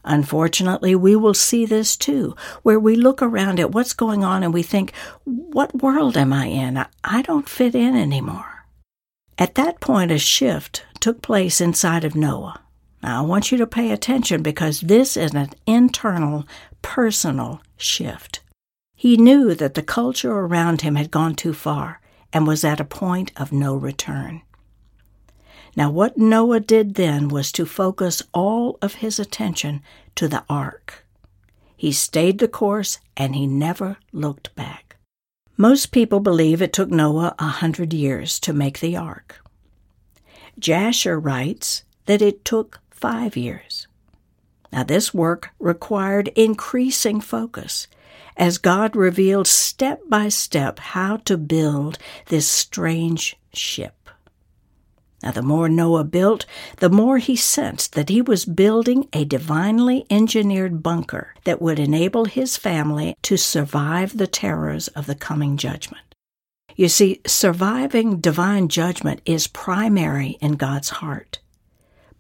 Unfortunately, 0.05 0.97
we 0.97 1.15
will 1.15 1.33
see 1.33 1.65
this 1.65 1.97
too, 1.97 2.35
where 2.65 2.81
we 2.81 2.97
look 2.97 3.23
around 3.23 3.61
at 3.61 3.71
what's 3.71 3.93
going 3.93 4.25
on 4.25 4.43
and 4.43 4.53
we 4.53 4.65
think, 4.65 4.93
what 5.23 5.81
world 5.81 6.17
am 6.17 6.33
I 6.33 6.47
in? 6.47 6.85
I 7.05 7.23
don't 7.23 7.49
fit 7.49 7.77
in 7.77 7.95
anymore. 7.95 8.67
At 9.39 9.55
that 9.55 9.79
point, 9.79 10.11
a 10.11 10.19
shift 10.19 10.85
took 10.99 11.23
place 11.23 11.61
inside 11.61 12.03
of 12.03 12.17
Noah. 12.17 12.63
Now, 13.03 13.19
I 13.19 13.27
want 13.27 13.51
you 13.51 13.59
to 13.59 13.67
pay 13.67 13.91
attention 13.91 14.43
because 14.43 14.81
this 14.81 15.17
is 15.17 15.35
an 15.35 15.51
internal, 15.67 16.47
personal 16.83 17.61
shift. 17.77 18.41
He 18.95 19.17
knew 19.17 19.55
that 19.55 19.75
the 19.75 19.83
culture 19.83 20.31
around 20.31 20.83
him 20.83 20.95
had 20.95 21.11
gone 21.11 21.35
too 21.35 21.53
far 21.53 22.01
and 22.33 22.47
was 22.47 22.63
at 22.63 22.81
a 22.81 22.85
point 22.85 23.33
of 23.37 23.51
no 23.53 23.75
return. 23.75 24.43
Now, 25.75 25.91
what 25.91 26.19
Noah 26.19 26.61
did 26.61 26.95
then 26.95 27.29
was 27.29 27.51
to 27.53 27.67
focus 27.67 28.23
all 28.33 28.79
of 28.83 28.95
his 28.95 29.19
attention 29.19 29.83
to 30.15 30.29
the 30.29 30.45
ark. 30.49 31.05
He 31.77 31.91
stayed 31.93 32.39
the 32.39 32.47
course 32.49 33.01
and 33.17 33.35
he 33.35 33.47
never 33.47 33.97
looked 34.13 34.55
back. 34.55 34.97
Most 35.57 35.91
people 35.91 36.21
believe 36.21 36.63
it 36.63 36.73
took 36.73 36.91
Noah 36.91 37.35
a 37.39 37.49
hundred 37.49 37.93
years 37.93 38.39
to 38.41 38.53
make 38.53 38.81
the 38.81 38.97
ark. 38.97 39.41
Jasher 40.59 41.19
writes 41.19 41.83
that 42.07 42.23
it 42.23 42.45
took 42.45 42.82
five 43.03 43.37
years. 43.37 43.87
Now, 44.73 44.85
this 44.85 45.13
work 45.13 45.51
required 45.59 46.29
increasing 46.29 47.21
focus 47.21 47.89
as 48.37 48.57
God 48.57 48.97
revealed 48.97 49.47
step 49.47 50.01
by 50.09 50.31
step 50.31 50.79
how 50.79 51.19
to 51.19 51.37
build 51.37 51.99
this 52.29 52.49
strange 52.49 53.37
ship. 53.53 54.09
Now, 55.23 55.33
the 55.33 55.43
more 55.43 55.69
Noah 55.69 56.05
built, 56.05 56.47
the 56.79 56.89
more 56.89 57.19
he 57.19 57.37
sensed 57.37 57.93
that 57.95 58.09
he 58.09 58.23
was 58.23 58.45
building 58.45 59.09
a 59.13 59.25
divinely 59.25 60.07
engineered 60.11 60.83
bunker 60.83 61.35
that 61.45 61.61
would 61.61 61.79
enable 61.79 62.25
his 62.25 62.57
family 62.57 63.17
to 63.23 63.37
survive 63.37 64.17
the 64.17 64.27
terrors 64.27 64.89
of 64.89 65.07
the 65.07 65.15
coming 65.15 65.57
judgment. 65.57 66.15
You 66.75 66.89
see, 66.89 67.21
surviving 67.27 68.21
divine 68.21 68.69
judgment 68.69 69.21
is 69.27 69.47
primary 69.47 70.39
in 70.41 70.53
God's 70.53 70.89
heart, 70.89 71.39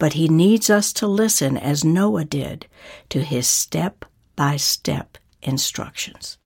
but 0.03 0.15
he 0.15 0.27
needs 0.27 0.69
us 0.69 0.93
to 0.93 1.07
listen 1.07 1.57
as 1.57 1.85
Noah 1.85 2.25
did 2.25 2.67
to 3.09 3.23
his 3.23 3.47
step 3.47 4.05
by 4.35 4.57
step 4.57 5.17
instructions. 5.43 6.39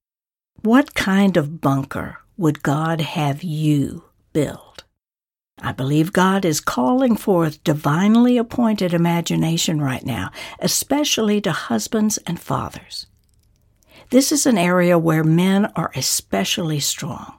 What 0.61 0.93
kind 0.93 1.39
of 1.39 1.63
bunker 1.63 2.19
would 2.37 2.63
God 2.63 3.01
have 3.01 3.43
you 3.43 4.05
build? 4.35 4.85
I 5.59 5.73
believe 5.73 6.13
God 6.13 6.45
is 6.45 6.61
calling 6.61 7.17
forth 7.17 7.65
divinely 7.65 8.37
appointed 8.37 8.93
imagination 8.93 9.81
right 9.81 10.05
now, 10.05 10.33
especially 10.59 11.41
to 11.41 11.53
husbands 11.53 12.19
and 12.27 12.39
fathers. 12.39 13.07
This 14.11 14.33
is 14.33 14.45
an 14.45 14.59
area 14.59 14.99
where 14.99 15.25
men 15.25 15.65
are 15.75 15.93
especially 15.95 16.81
strong. 16.81 17.33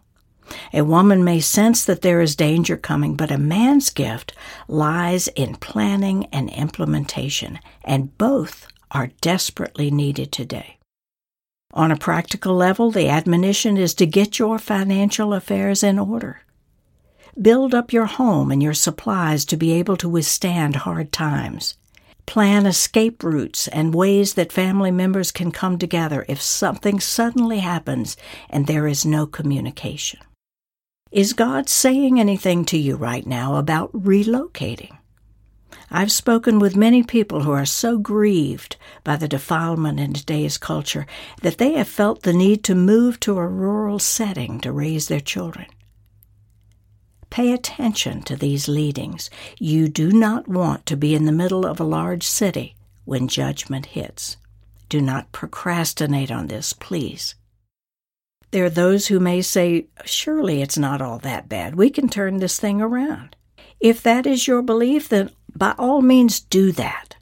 A 0.74 0.82
woman 0.82 1.24
may 1.24 1.40
sense 1.40 1.86
that 1.86 2.02
there 2.02 2.22
is 2.22 2.36
danger 2.36 2.78
coming, 2.78 3.16
but 3.16 3.32
a 3.32 3.38
man's 3.38 3.90
gift 3.90 4.34
lies 4.68 5.28
in 5.30 5.56
planning 5.56 6.26
and 6.32 6.50
implementation, 6.50 7.60
and 7.84 8.18
both 8.18 8.68
are 8.92 9.12
desperately 9.22 9.92
needed 9.92 10.32
today. 10.32 10.78
On 11.74 11.92
a 11.92 11.98
practical 11.98 12.56
level, 12.56 12.92
the 12.92 13.10
admonition 13.10 13.78
is 13.78 13.94
to 13.96 14.06
get 14.06 14.40
your 14.40 14.58
financial 14.58 15.34
affairs 15.34 15.84
in 15.84 16.00
order. 16.00 16.42
Build 17.40 17.76
up 17.76 17.94
your 17.94 18.08
home 18.08 18.52
and 18.52 18.64
your 18.64 18.74
supplies 18.74 19.46
to 19.46 19.58
be 19.58 19.74
able 19.74 19.96
to 19.98 20.10
withstand 20.10 20.78
hard 20.78 21.12
times. 21.12 21.76
Plan 22.26 22.66
escape 22.66 23.24
routes 23.24 23.68
and 23.68 23.94
ways 23.94 24.34
that 24.34 24.52
family 24.52 24.92
members 24.92 25.32
can 25.32 25.52
come 25.52 25.78
together 25.78 26.26
if 26.28 26.42
something 26.42 27.00
suddenly 27.00 27.60
happens 27.60 28.18
and 28.50 28.66
there 28.66 28.88
is 28.88 29.06
no 29.06 29.28
communication. 29.28 30.20
Is 31.12 31.32
God 31.32 31.70
saying 31.70 32.20
anything 32.20 32.66
to 32.66 32.78
you 32.78 32.98
right 32.98 33.26
now 33.26 33.56
about 33.56 33.94
relocating? 33.94 34.98
I've 35.90 36.12
spoken 36.12 36.60
with 36.60 36.76
many 36.76 37.02
people 37.02 37.44
who 37.44 37.52
are 37.52 37.66
so 37.66 37.98
grieved 37.98 38.76
by 39.06 39.16
the 39.16 39.28
defilement 39.28 40.02
in 40.02 40.12
today's 40.12 40.58
culture 40.58 41.06
that 41.42 41.60
they 41.60 41.74
have 41.74 41.88
felt 41.88 42.24
the 42.24 42.34
need 42.34 42.62
to 42.66 42.76
move 42.76 43.22
to 43.22 43.38
a 43.38 43.48
rural 43.48 44.00
setting 44.00 44.60
to 44.62 44.74
raise 44.74 45.08
their 45.08 45.22
children. 45.22 45.68
Pay 47.30 47.54
attention 47.54 48.22
to 48.24 48.36
these 48.36 48.68
leadings. 48.68 49.30
You 49.60 49.88
do 49.88 50.12
not 50.12 50.50
want 50.50 50.86
to 50.88 50.98
be 50.98 51.16
in 51.16 51.24
the 51.24 51.32
middle 51.32 51.66
of 51.66 51.80
a 51.80 51.86
large 51.86 52.28
city 52.28 52.76
when 53.06 53.30
judgment 53.30 53.88
hits. 53.88 54.36
Do 54.90 55.00
not 55.00 55.32
procrastinate 55.32 56.32
on 56.32 56.48
this, 56.48 56.74
please. 56.74 57.36
There 58.58 58.66
are 58.66 58.72
those 58.72 59.06
who 59.06 59.20
may 59.20 59.44
say, 59.44 59.86
Surely 60.04 60.64
it's 60.64 60.80
not 60.80 61.00
all 61.00 61.20
that 61.20 61.48
bad. 61.48 61.76
We 61.76 61.92
can 61.92 62.10
turn 62.10 62.38
this 62.38 62.60
thing 62.60 62.82
around. 62.82 63.36
If 63.80 64.02
that 64.02 64.26
is 64.26 64.48
your 64.48 64.64
belief, 64.64 65.10
then 65.10 65.30
by 65.56 65.76
all 65.78 66.02
means 66.02 66.40
do 66.40 66.72
that. 66.72 67.18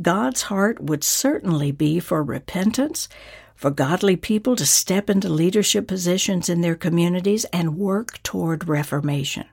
God's 0.00 0.42
heart 0.42 0.80
would 0.80 1.02
certainly 1.02 1.72
be 1.72 1.98
for 1.98 2.22
repentance, 2.22 3.08
for 3.56 3.72
godly 3.72 4.14
people 4.14 4.54
to 4.54 4.64
step 4.64 5.10
into 5.10 5.28
leadership 5.28 5.88
positions 5.88 6.48
in 6.48 6.60
their 6.60 6.76
communities 6.76 7.44
and 7.46 7.76
work 7.76 8.22
toward 8.22 8.68
reformation. 8.68 9.46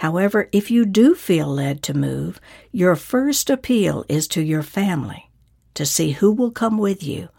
However, 0.00 0.50
if 0.52 0.70
you 0.70 0.84
do 0.84 1.14
feel 1.14 1.46
led 1.46 1.82
to 1.84 1.94
move, 1.94 2.38
your 2.70 2.96
first 2.96 3.48
appeal 3.48 4.04
is 4.10 4.28
to 4.28 4.42
your 4.42 4.62
family 4.62 5.30
to 5.72 5.86
see 5.86 6.10
who 6.10 6.32
will 6.32 6.50
come 6.50 6.76
with 6.76 7.02
you 7.02 7.30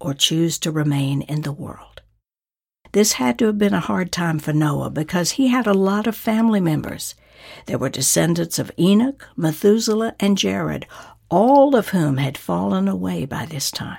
or 0.00 0.14
choose 0.14 0.58
to 0.58 0.70
remain 0.70 1.22
in 1.22 1.42
the 1.42 1.52
world. 1.52 2.02
This 2.92 3.14
had 3.14 3.38
to 3.38 3.46
have 3.46 3.58
been 3.58 3.74
a 3.74 3.80
hard 3.80 4.10
time 4.12 4.38
for 4.38 4.52
Noah 4.52 4.90
because 4.90 5.32
he 5.32 5.48
had 5.48 5.66
a 5.66 5.74
lot 5.74 6.06
of 6.06 6.16
family 6.16 6.60
members. 6.60 7.14
There 7.66 7.78
were 7.78 7.90
descendants 7.90 8.58
of 8.58 8.72
Enoch, 8.78 9.28
Methuselah, 9.36 10.14
and 10.18 10.38
Jared, 10.38 10.86
all 11.28 11.76
of 11.76 11.88
whom 11.88 12.16
had 12.16 12.38
fallen 12.38 12.88
away 12.88 13.26
by 13.26 13.46
this 13.46 13.70
time. 13.70 13.98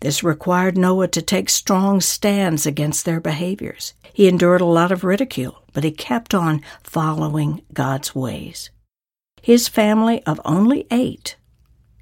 This 0.00 0.22
required 0.22 0.78
Noah 0.78 1.08
to 1.08 1.22
take 1.22 1.50
strong 1.50 2.00
stands 2.00 2.66
against 2.66 3.04
their 3.04 3.20
behaviors. 3.20 3.94
He 4.12 4.28
endured 4.28 4.60
a 4.60 4.64
lot 4.66 4.92
of 4.92 5.04
ridicule, 5.04 5.62
but 5.72 5.84
he 5.84 5.90
kept 5.90 6.34
on 6.34 6.62
following 6.82 7.62
God's 7.72 8.14
ways. 8.14 8.70
His 9.42 9.68
family 9.68 10.22
of 10.24 10.40
only 10.44 10.86
eight 10.90 11.36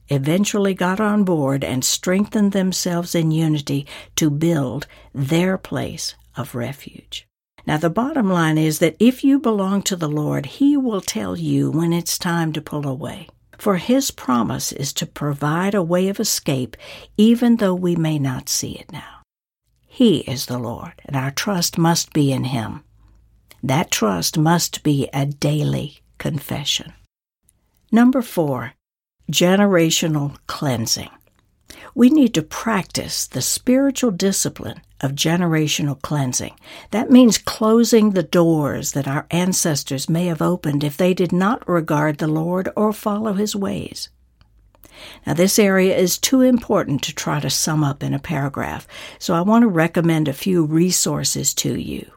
eventually 0.08 0.74
got 0.74 1.00
on 1.00 1.24
board 1.24 1.64
and 1.64 1.84
strengthened 1.84 2.52
themselves 2.52 3.14
in 3.14 3.30
unity 3.30 3.86
to 4.16 4.30
build 4.30 4.86
their 5.14 5.58
place 5.58 6.14
of 6.36 6.54
refuge. 6.54 7.26
Now, 7.66 7.78
the 7.78 7.90
bottom 7.90 8.30
line 8.30 8.58
is 8.58 8.78
that 8.78 8.96
if 9.00 9.24
you 9.24 9.38
belong 9.38 9.82
to 9.82 9.96
the 9.96 10.08
Lord, 10.08 10.46
He 10.46 10.76
will 10.76 11.00
tell 11.00 11.36
you 11.36 11.70
when 11.70 11.92
it's 11.92 12.18
time 12.18 12.52
to 12.52 12.60
pull 12.60 12.86
away 12.86 13.28
for 13.58 13.76
his 13.76 14.10
promise 14.10 14.72
is 14.72 14.92
to 14.94 15.06
provide 15.06 15.74
a 15.74 15.82
way 15.82 16.08
of 16.08 16.20
escape 16.20 16.76
even 17.16 17.56
though 17.56 17.74
we 17.74 17.96
may 17.96 18.18
not 18.18 18.48
see 18.48 18.72
it 18.72 18.92
now. 18.92 19.22
He 19.86 20.18
is 20.20 20.46
the 20.46 20.58
Lord, 20.58 20.92
and 21.06 21.16
our 21.16 21.30
trust 21.30 21.78
must 21.78 22.12
be 22.12 22.30
in 22.30 22.44
him. 22.44 22.84
That 23.62 23.90
trust 23.90 24.36
must 24.36 24.82
be 24.82 25.08
a 25.12 25.24
daily 25.24 26.00
confession. 26.18 26.92
Number 27.90 28.20
four, 28.20 28.74
generational 29.30 30.36
cleansing. 30.46 31.10
We 31.94 32.10
need 32.10 32.34
to 32.34 32.42
practice 32.42 33.26
the 33.26 33.42
spiritual 33.42 34.10
discipline 34.10 34.82
of 35.00 35.12
generational 35.12 36.00
cleansing. 36.00 36.54
That 36.90 37.10
means 37.10 37.38
closing 37.38 38.10
the 38.10 38.22
doors 38.22 38.92
that 38.92 39.08
our 39.08 39.26
ancestors 39.30 40.08
may 40.08 40.26
have 40.26 40.42
opened 40.42 40.84
if 40.84 40.96
they 40.96 41.14
did 41.14 41.32
not 41.32 41.68
regard 41.68 42.18
the 42.18 42.28
Lord 42.28 42.68
or 42.76 42.92
follow 42.92 43.32
his 43.32 43.56
ways. 43.56 44.08
Now, 45.26 45.34
this 45.34 45.58
area 45.58 45.96
is 45.96 46.18
too 46.18 46.40
important 46.40 47.02
to 47.02 47.14
try 47.14 47.40
to 47.40 47.50
sum 47.50 47.84
up 47.84 48.02
in 48.02 48.14
a 48.14 48.18
paragraph, 48.18 48.86
so 49.18 49.34
I 49.34 49.42
want 49.42 49.62
to 49.62 49.68
recommend 49.68 50.28
a 50.28 50.32
few 50.32 50.64
resources 50.64 51.52
to 51.54 51.78
you. 51.78 52.10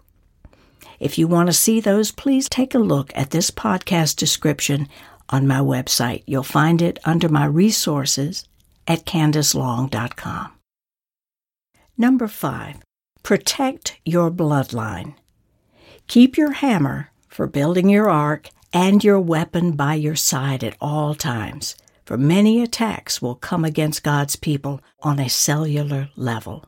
If 1.00 1.18
you 1.18 1.28
want 1.28 1.48
to 1.48 1.54
see 1.54 1.80
those, 1.80 2.12
please 2.12 2.48
take 2.50 2.76
a 2.76 2.80
look 2.80 3.12
at 3.16 3.32
this 3.32 3.52
podcast 3.52 4.16
description 4.18 4.88
on 5.30 5.48
my 5.48 5.60
website. 5.60 6.24
You'll 6.26 6.44
find 6.44 6.82
it 6.82 7.00
under 7.06 7.30
my 7.30 7.46
resources 7.46 8.48
at 8.88 9.06
candacelong.com. 9.06 10.52
Number 11.98 12.28
five, 12.28 12.78
protect 13.24 14.00
your 14.06 14.32
bloodline. 14.32 15.16
Keep 16.08 16.38
your 16.38 16.54
hammer 16.54 17.12
for 17.28 17.46
building 17.46 17.90
your 17.90 18.10
ark 18.10 18.50
and 18.74 19.04
your 19.04 19.20
weapon 19.20 19.74
by 19.74 19.96
your 19.96 20.16
side 20.16 20.64
at 20.64 20.78
all 20.80 21.14
times, 21.16 21.76
for 22.06 22.18
many 22.18 22.62
attacks 22.62 23.22
will 23.22 23.36
come 23.36 23.66
against 23.66 24.04
God's 24.04 24.36
people 24.36 24.82
on 25.02 25.20
a 25.20 25.30
cellular 25.30 26.10
level. 26.16 26.66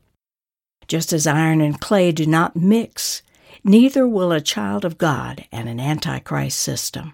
Just 0.87 1.13
as 1.13 1.25
iron 1.25 1.61
and 1.61 1.79
clay 1.79 2.11
do 2.11 2.25
not 2.25 2.55
mix, 2.55 3.23
neither 3.63 4.07
will 4.07 4.31
a 4.31 4.41
child 4.41 4.83
of 4.83 4.97
God 4.97 5.45
and 5.51 5.69
an 5.69 5.79
Antichrist 5.79 6.59
system. 6.59 7.13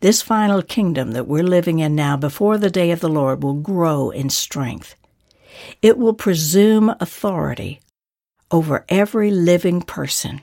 This 0.00 0.22
final 0.22 0.60
kingdom 0.60 1.12
that 1.12 1.26
we're 1.26 1.42
living 1.42 1.78
in 1.78 1.94
now 1.94 2.16
before 2.16 2.58
the 2.58 2.70
day 2.70 2.90
of 2.90 3.00
the 3.00 3.08
Lord 3.08 3.42
will 3.42 3.54
grow 3.54 4.10
in 4.10 4.28
strength. 4.28 4.94
It 5.80 5.96
will 5.96 6.14
presume 6.14 6.94
authority 7.00 7.80
over 8.50 8.84
every 8.88 9.30
living 9.30 9.80
person. 9.82 10.42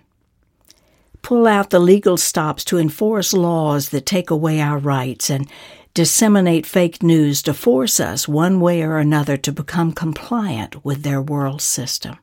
Pull 1.21 1.45
out 1.45 1.69
the 1.69 1.79
legal 1.79 2.17
stops 2.17 2.63
to 2.65 2.79
enforce 2.79 3.33
laws 3.33 3.89
that 3.89 4.05
take 4.05 4.31
away 4.31 4.59
our 4.59 4.79
rights 4.79 5.29
and 5.29 5.47
disseminate 5.93 6.65
fake 6.65 7.03
news 7.03 7.41
to 7.43 7.53
force 7.53 7.99
us 7.99 8.27
one 8.27 8.59
way 8.59 8.81
or 8.81 8.97
another 8.97 9.37
to 9.37 9.51
become 9.51 9.91
compliant 9.91 10.83
with 10.83 11.03
their 11.03 11.21
world 11.21 11.61
system. 11.61 12.17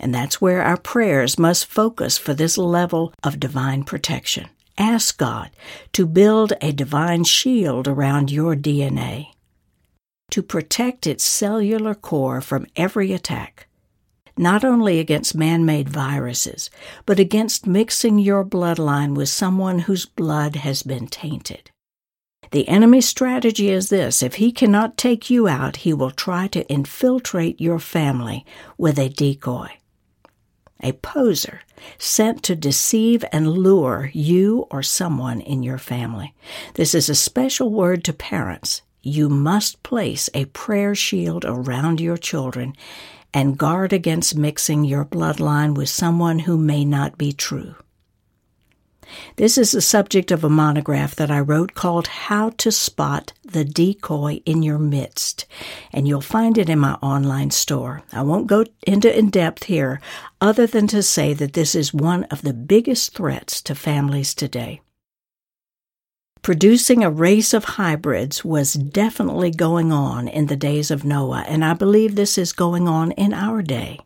And 0.00 0.14
that's 0.14 0.40
where 0.40 0.62
our 0.62 0.76
prayers 0.76 1.38
must 1.38 1.66
focus 1.66 2.18
for 2.18 2.34
this 2.34 2.58
level 2.58 3.14
of 3.22 3.40
divine 3.40 3.84
protection. 3.84 4.48
Ask 4.78 5.18
God 5.18 5.50
to 5.92 6.06
build 6.06 6.52
a 6.60 6.72
divine 6.72 7.24
shield 7.24 7.88
around 7.88 8.30
your 8.30 8.54
DNA 8.54 9.28
to 10.30 10.42
protect 10.42 11.06
its 11.06 11.24
cellular 11.24 11.94
core 11.94 12.40
from 12.40 12.66
every 12.76 13.12
attack. 13.12 13.68
not 14.38 14.64
only 14.64 14.98
against 14.98 15.34
man 15.34 15.64
made 15.64 15.88
viruses, 15.88 16.68
but 17.06 17.18
against 17.18 17.66
mixing 17.66 18.18
your 18.18 18.44
bloodline 18.44 19.14
with 19.14 19.28
someone 19.30 19.78
whose 19.80 20.04
blood 20.04 20.56
has 20.56 20.82
been 20.82 21.06
tainted. 21.06 21.70
The 22.50 22.68
enemy's 22.68 23.08
strategy 23.08 23.70
is 23.70 23.88
this 23.88 24.22
if 24.22 24.34
he 24.34 24.52
cannot 24.52 24.96
take 24.98 25.30
you 25.30 25.48
out, 25.48 25.76
he 25.78 25.92
will 25.94 26.10
try 26.10 26.46
to 26.48 26.68
infiltrate 26.68 27.60
your 27.60 27.78
family 27.78 28.44
with 28.78 28.98
a 28.98 29.08
decoy. 29.08 29.70
A 30.80 30.92
poser 30.92 31.60
sent 31.98 32.42
to 32.44 32.54
deceive 32.54 33.24
and 33.32 33.48
lure 33.48 34.10
you 34.12 34.66
or 34.70 34.82
someone 34.82 35.40
in 35.40 35.62
your 35.62 35.78
family. 35.78 36.34
This 36.74 36.94
is 36.94 37.08
a 37.08 37.14
special 37.14 37.70
word 37.70 38.04
to 38.04 38.12
parents. 38.12 38.82
You 39.02 39.28
must 39.28 39.82
place 39.82 40.28
a 40.34 40.46
prayer 40.46 40.94
shield 40.94 41.44
around 41.46 42.00
your 42.00 42.16
children 42.16 42.74
and 43.32 43.58
guard 43.58 43.92
against 43.92 44.36
mixing 44.36 44.84
your 44.84 45.04
bloodline 45.04 45.74
with 45.74 45.88
someone 45.88 46.40
who 46.40 46.58
may 46.58 46.84
not 46.84 47.16
be 47.16 47.32
true. 47.32 47.74
This 49.36 49.58
is 49.58 49.72
the 49.72 49.80
subject 49.80 50.30
of 50.30 50.44
a 50.44 50.48
monograph 50.48 51.14
that 51.16 51.30
I 51.30 51.40
wrote 51.40 51.74
called 51.74 52.06
How 52.06 52.50
to 52.50 52.72
Spot 52.72 53.32
the 53.44 53.64
Decoy 53.64 54.40
in 54.44 54.62
Your 54.62 54.78
Midst, 54.78 55.46
and 55.92 56.08
you'll 56.08 56.20
find 56.20 56.58
it 56.58 56.68
in 56.68 56.78
my 56.78 56.94
online 56.94 57.50
store. 57.50 58.02
I 58.12 58.22
won't 58.22 58.46
go 58.46 58.64
into 58.86 59.16
in 59.16 59.30
depth 59.30 59.64
here, 59.64 60.00
other 60.40 60.66
than 60.66 60.86
to 60.88 61.02
say 61.02 61.34
that 61.34 61.52
this 61.52 61.74
is 61.74 61.94
one 61.94 62.24
of 62.24 62.42
the 62.42 62.54
biggest 62.54 63.14
threats 63.14 63.60
to 63.62 63.74
families 63.74 64.34
today. 64.34 64.80
Producing 66.42 67.02
a 67.02 67.10
race 67.10 67.52
of 67.52 67.64
hybrids 67.64 68.44
was 68.44 68.74
definitely 68.74 69.50
going 69.50 69.90
on 69.90 70.28
in 70.28 70.46
the 70.46 70.56
days 70.56 70.90
of 70.90 71.04
Noah, 71.04 71.44
and 71.48 71.64
I 71.64 71.74
believe 71.74 72.14
this 72.14 72.38
is 72.38 72.52
going 72.52 72.86
on 72.86 73.10
in 73.12 73.34
our 73.34 73.62
day. 73.62 73.98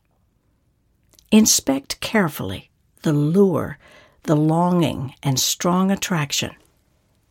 Inspect 1.30 2.00
carefully 2.00 2.70
the 3.02 3.12
lure 3.12 3.78
the 4.24 4.36
longing 4.36 5.14
and 5.22 5.38
strong 5.38 5.90
attraction 5.90 6.54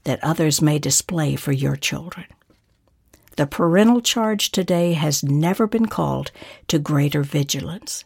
that 0.04 0.23
others 0.23 0.62
may 0.62 0.80
display 0.80 1.36
for 1.36 1.52
your 1.52 1.75
children. 1.75 2.25
The 3.36 3.47
parental 3.47 4.02
charge 4.02 4.52
today 4.52 4.93
has 4.93 5.23
never 5.23 5.67
been 5.67 5.86
called 5.86 6.32
to 6.67 6.80
greater 6.80 7.23
vigilance. 7.23 8.04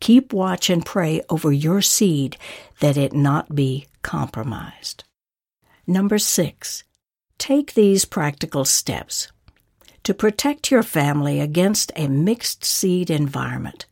Keep 0.00 0.32
watch 0.32 0.68
and 0.68 0.84
pray 0.84 1.22
over 1.30 1.52
your 1.52 1.80
seed 1.80 2.36
that 2.80 2.96
it 2.96 3.12
not 3.12 3.54
be 3.54 3.86
compromised. 4.02 5.04
Number 5.86 6.18
six, 6.18 6.84
take 7.38 7.74
these 7.74 8.04
practical 8.04 8.64
steps 8.64 9.28
to 10.02 10.14
protect 10.14 10.70
your 10.70 10.82
family 10.82 11.40
against 11.40 11.92
a 11.96 12.08
mixed 12.08 12.64
seed 12.64 13.10
environment. 13.10 13.86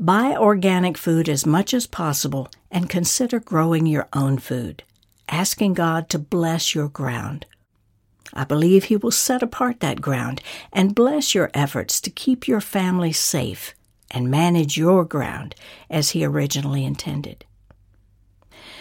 Buy 0.00 0.34
organic 0.36 0.96
food 0.96 1.28
as 1.28 1.46
much 1.46 1.74
as 1.74 1.86
possible 1.86 2.48
and 2.70 2.88
consider 2.88 3.38
growing 3.38 3.86
your 3.86 4.08
own 4.12 4.38
food, 4.38 4.82
asking 5.28 5.74
God 5.74 6.08
to 6.08 6.18
bless 6.18 6.74
your 6.74 6.88
ground. 6.88 7.46
I 8.34 8.44
believe 8.44 8.84
He 8.84 8.96
will 8.96 9.10
set 9.10 9.42
apart 9.42 9.80
that 9.80 10.00
ground 10.00 10.40
and 10.72 10.94
bless 10.94 11.34
your 11.34 11.50
efforts 11.52 12.00
to 12.00 12.10
keep 12.10 12.48
your 12.48 12.60
family 12.60 13.12
safe 13.12 13.74
and 14.10 14.30
manage 14.30 14.76
your 14.76 15.04
ground 15.04 15.54
as 15.90 16.10
He 16.10 16.24
originally 16.24 16.84
intended. 16.84 17.44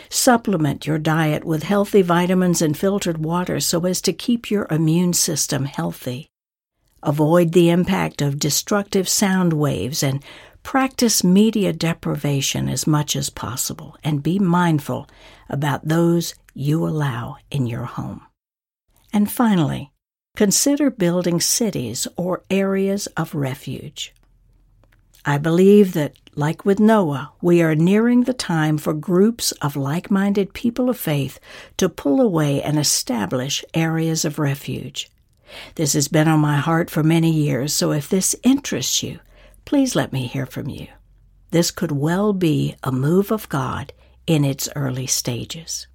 Supplement 0.10 0.86
your 0.86 0.98
diet 0.98 1.44
with 1.46 1.64
healthy 1.64 2.02
vitamins 2.02 2.62
and 2.62 2.78
filtered 2.78 3.24
water 3.24 3.60
so 3.60 3.86
as 3.86 4.02
to 4.02 4.14
keep 4.14 4.52
your 4.52 4.68
immune 4.70 5.14
system 5.14 5.66
healthy. 5.66 6.28
Avoid 7.04 7.54
the 7.54 7.70
impact 7.70 8.22
of 8.22 8.38
destructive 8.38 9.08
sound 9.10 9.54
waves 9.54 10.04
and 10.04 10.24
Practice 10.64 11.24
media 11.24 11.74
deprivation 11.74 12.70
as 12.70 12.88
much 12.88 13.16
as 13.16 13.30
possible 13.30 13.98
and 14.04 14.24
be 14.24 14.40
mindful 14.40 15.08
about 15.50 15.88
those 15.88 16.36
you 16.54 16.86
allow 16.88 17.38
in 17.50 17.68
your 17.68 17.86
home. 17.86 18.22
And 19.12 19.30
finally, 19.30 19.92
consider 20.36 20.90
building 20.90 21.42
cities 21.42 22.08
or 22.16 22.44
areas 22.50 23.08
of 23.18 23.36
refuge. 23.36 24.14
I 25.26 25.38
believe 25.38 25.94
that, 25.94 26.14
like 26.36 26.66
with 26.66 26.80
Noah, 26.80 27.32
we 27.42 27.62
are 27.62 27.76
nearing 27.76 28.24
the 28.24 28.34
time 28.34 28.78
for 28.78 28.94
groups 28.94 29.52
of 29.54 29.76
like 29.76 30.10
minded 30.10 30.54
people 30.54 30.90
of 30.90 30.98
faith 30.98 31.40
to 31.78 31.90
pull 31.90 32.22
away 32.22 32.62
and 32.62 32.80
establish 32.80 33.64
areas 33.74 34.26
of 34.26 34.40
refuge. 34.40 35.12
This 35.76 35.94
has 35.94 36.08
been 36.08 36.28
on 36.28 36.40
my 36.40 36.58
heart 36.58 36.90
for 36.90 37.04
many 37.04 37.32
years, 37.32 37.74
so 37.74 37.92
if 37.92 38.10
this 38.10 38.36
interests 38.44 39.04
you, 39.04 39.20
please 39.66 39.96
let 39.96 40.12
me 40.12 40.28
hear 40.28 40.46
from 40.46 40.70
you. 40.70 40.88
This 41.52 41.72
could 41.72 41.92
well 41.92 42.34
be 42.34 42.76
a 42.84 42.92
move 42.92 43.32
of 43.32 43.50
God 43.50 43.94
in 44.26 44.46
its 44.46 44.70
early 44.76 45.08
stages. 45.08 45.88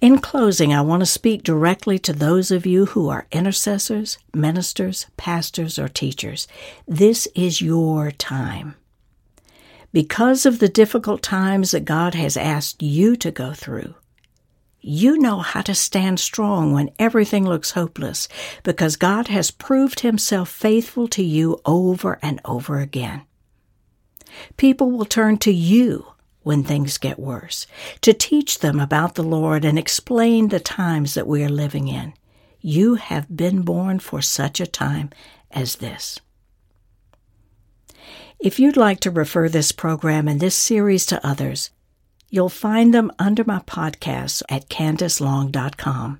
In 0.00 0.18
closing, 0.18 0.74
I 0.74 0.82
want 0.82 1.00
to 1.00 1.06
speak 1.06 1.42
directly 1.42 1.98
to 2.00 2.12
those 2.12 2.50
of 2.50 2.66
you 2.66 2.86
who 2.86 3.08
are 3.08 3.26
intercessors, 3.32 4.18
ministers, 4.34 5.06
pastors, 5.16 5.78
or 5.78 5.88
teachers. 5.88 6.46
This 6.86 7.26
is 7.34 7.62
your 7.62 8.10
time. 8.10 8.74
Because 9.92 10.44
of 10.44 10.58
the 10.58 10.68
difficult 10.68 11.22
times 11.22 11.70
that 11.70 11.84
God 11.84 12.14
has 12.14 12.36
asked 12.36 12.82
you 12.82 13.16
to 13.16 13.30
go 13.30 13.54
through, 13.54 13.94
you 14.84 15.18
know 15.18 15.38
how 15.38 15.62
to 15.62 15.74
stand 15.74 16.20
strong 16.20 16.72
when 16.72 16.90
everything 16.98 17.44
looks 17.44 17.70
hopeless 17.70 18.28
because 18.62 18.96
God 18.96 19.28
has 19.28 19.50
proved 19.50 20.00
himself 20.00 20.48
faithful 20.48 21.08
to 21.08 21.22
you 21.22 21.60
over 21.64 22.18
and 22.22 22.40
over 22.44 22.78
again. 22.78 23.22
People 24.56 24.90
will 24.90 25.04
turn 25.04 25.38
to 25.38 25.52
you 25.52 26.06
when 26.42 26.62
things 26.62 26.98
get 26.98 27.18
worse 27.18 27.66
to 28.02 28.12
teach 28.12 28.58
them 28.58 28.78
about 28.78 29.14
the 29.14 29.22
Lord 29.22 29.64
and 29.64 29.78
explain 29.78 30.48
the 30.48 30.60
times 30.60 31.14
that 31.14 31.26
we 31.26 31.42
are 31.42 31.48
living 31.48 31.88
in. 31.88 32.12
You 32.60 32.96
have 32.96 33.34
been 33.34 33.62
born 33.62 33.98
for 33.98 34.20
such 34.20 34.60
a 34.60 34.66
time 34.66 35.10
as 35.50 35.76
this. 35.76 36.20
If 38.38 38.58
you'd 38.58 38.76
like 38.76 39.00
to 39.00 39.10
refer 39.10 39.48
this 39.48 39.72
program 39.72 40.28
and 40.28 40.40
this 40.40 40.56
series 40.56 41.06
to 41.06 41.26
others, 41.26 41.70
You'll 42.34 42.48
find 42.48 42.92
them 42.92 43.12
under 43.16 43.44
my 43.44 43.60
podcast 43.60 44.42
at 44.48 44.68
CandaceLong.com. 44.68 46.18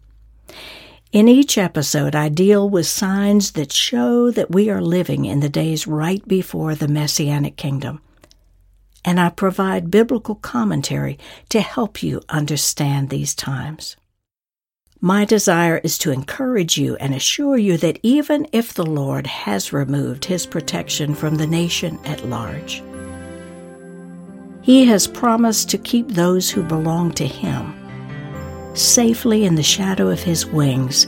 In 1.10 1.26
each 1.26 1.58
episode, 1.58 2.14
I 2.14 2.28
deal 2.28 2.70
with 2.70 2.86
signs 2.86 3.50
that 3.54 3.72
show 3.72 4.30
that 4.30 4.52
we 4.52 4.70
are 4.70 4.80
living 4.80 5.24
in 5.24 5.40
the 5.40 5.48
days 5.48 5.88
right 5.88 6.24
before 6.28 6.76
the 6.76 6.86
Messianic 6.86 7.56
kingdom. 7.56 8.00
And 9.04 9.18
I 9.18 9.28
provide 9.28 9.90
biblical 9.90 10.36
commentary 10.36 11.18
to 11.48 11.60
help 11.60 12.00
you 12.00 12.22
understand 12.28 13.10
these 13.10 13.34
times. 13.34 13.96
My 15.00 15.24
desire 15.24 15.78
is 15.78 15.98
to 15.98 16.12
encourage 16.12 16.78
you 16.78 16.94
and 17.00 17.12
assure 17.12 17.58
you 17.58 17.76
that 17.78 17.98
even 18.04 18.46
if 18.52 18.72
the 18.72 18.86
Lord 18.86 19.26
has 19.26 19.72
removed 19.72 20.26
his 20.26 20.46
protection 20.46 21.16
from 21.16 21.34
the 21.34 21.46
nation 21.48 21.98
at 22.04 22.24
large, 22.24 22.84
he 24.64 24.86
has 24.86 25.06
promised 25.06 25.68
to 25.68 25.76
keep 25.76 26.08
those 26.08 26.48
who 26.48 26.62
belong 26.62 27.12
to 27.12 27.26
Him 27.26 27.74
safely 28.74 29.44
in 29.44 29.56
the 29.56 29.62
shadow 29.62 30.08
of 30.08 30.22
His 30.22 30.46
wings 30.46 31.04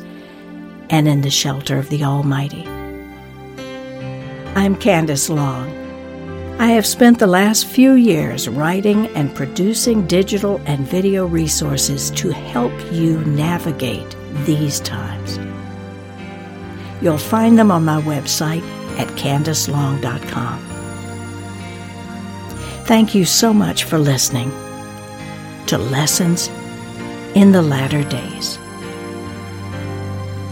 and 0.91 1.09
in 1.09 1.23
the 1.23 1.31
shelter 1.31 1.79
of 1.79 1.89
the 1.89 2.05
Almighty. 2.05 2.67
I'm 4.55 4.77
Candace 4.77 5.31
Long. 5.31 5.71
I 6.61 6.67
have 6.67 6.85
spent 6.85 7.19
the 7.19 7.27
last 7.27 7.67
few 7.67 7.95
years 7.95 8.47
writing 8.47 9.07
and 9.17 9.35
producing 9.35 10.07
digital 10.07 10.61
and 10.67 10.87
video 10.87 11.25
resources 11.25 12.11
to 12.11 12.31
help 12.33 12.75
you 12.93 13.21
navigate 13.25 14.17
these 14.45 14.81
times. 14.81 15.39
You'll 17.03 17.17
find 17.17 17.59
them 17.59 17.71
on 17.71 17.87
my 17.87 18.03
website 18.03 18.63
at 18.99 19.09
candacelong.com. 19.17 20.66
Thank 22.87 23.17
you 23.17 23.25
so 23.25 23.53
much 23.53 23.83
for 23.83 23.99
listening 23.99 24.49
to 25.67 25.77
Lessons 25.77 26.47
in 27.35 27.51
the 27.51 27.61
Latter 27.61 28.05
Days. 28.05 28.59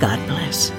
God 0.01 0.19
bless. 0.27 0.73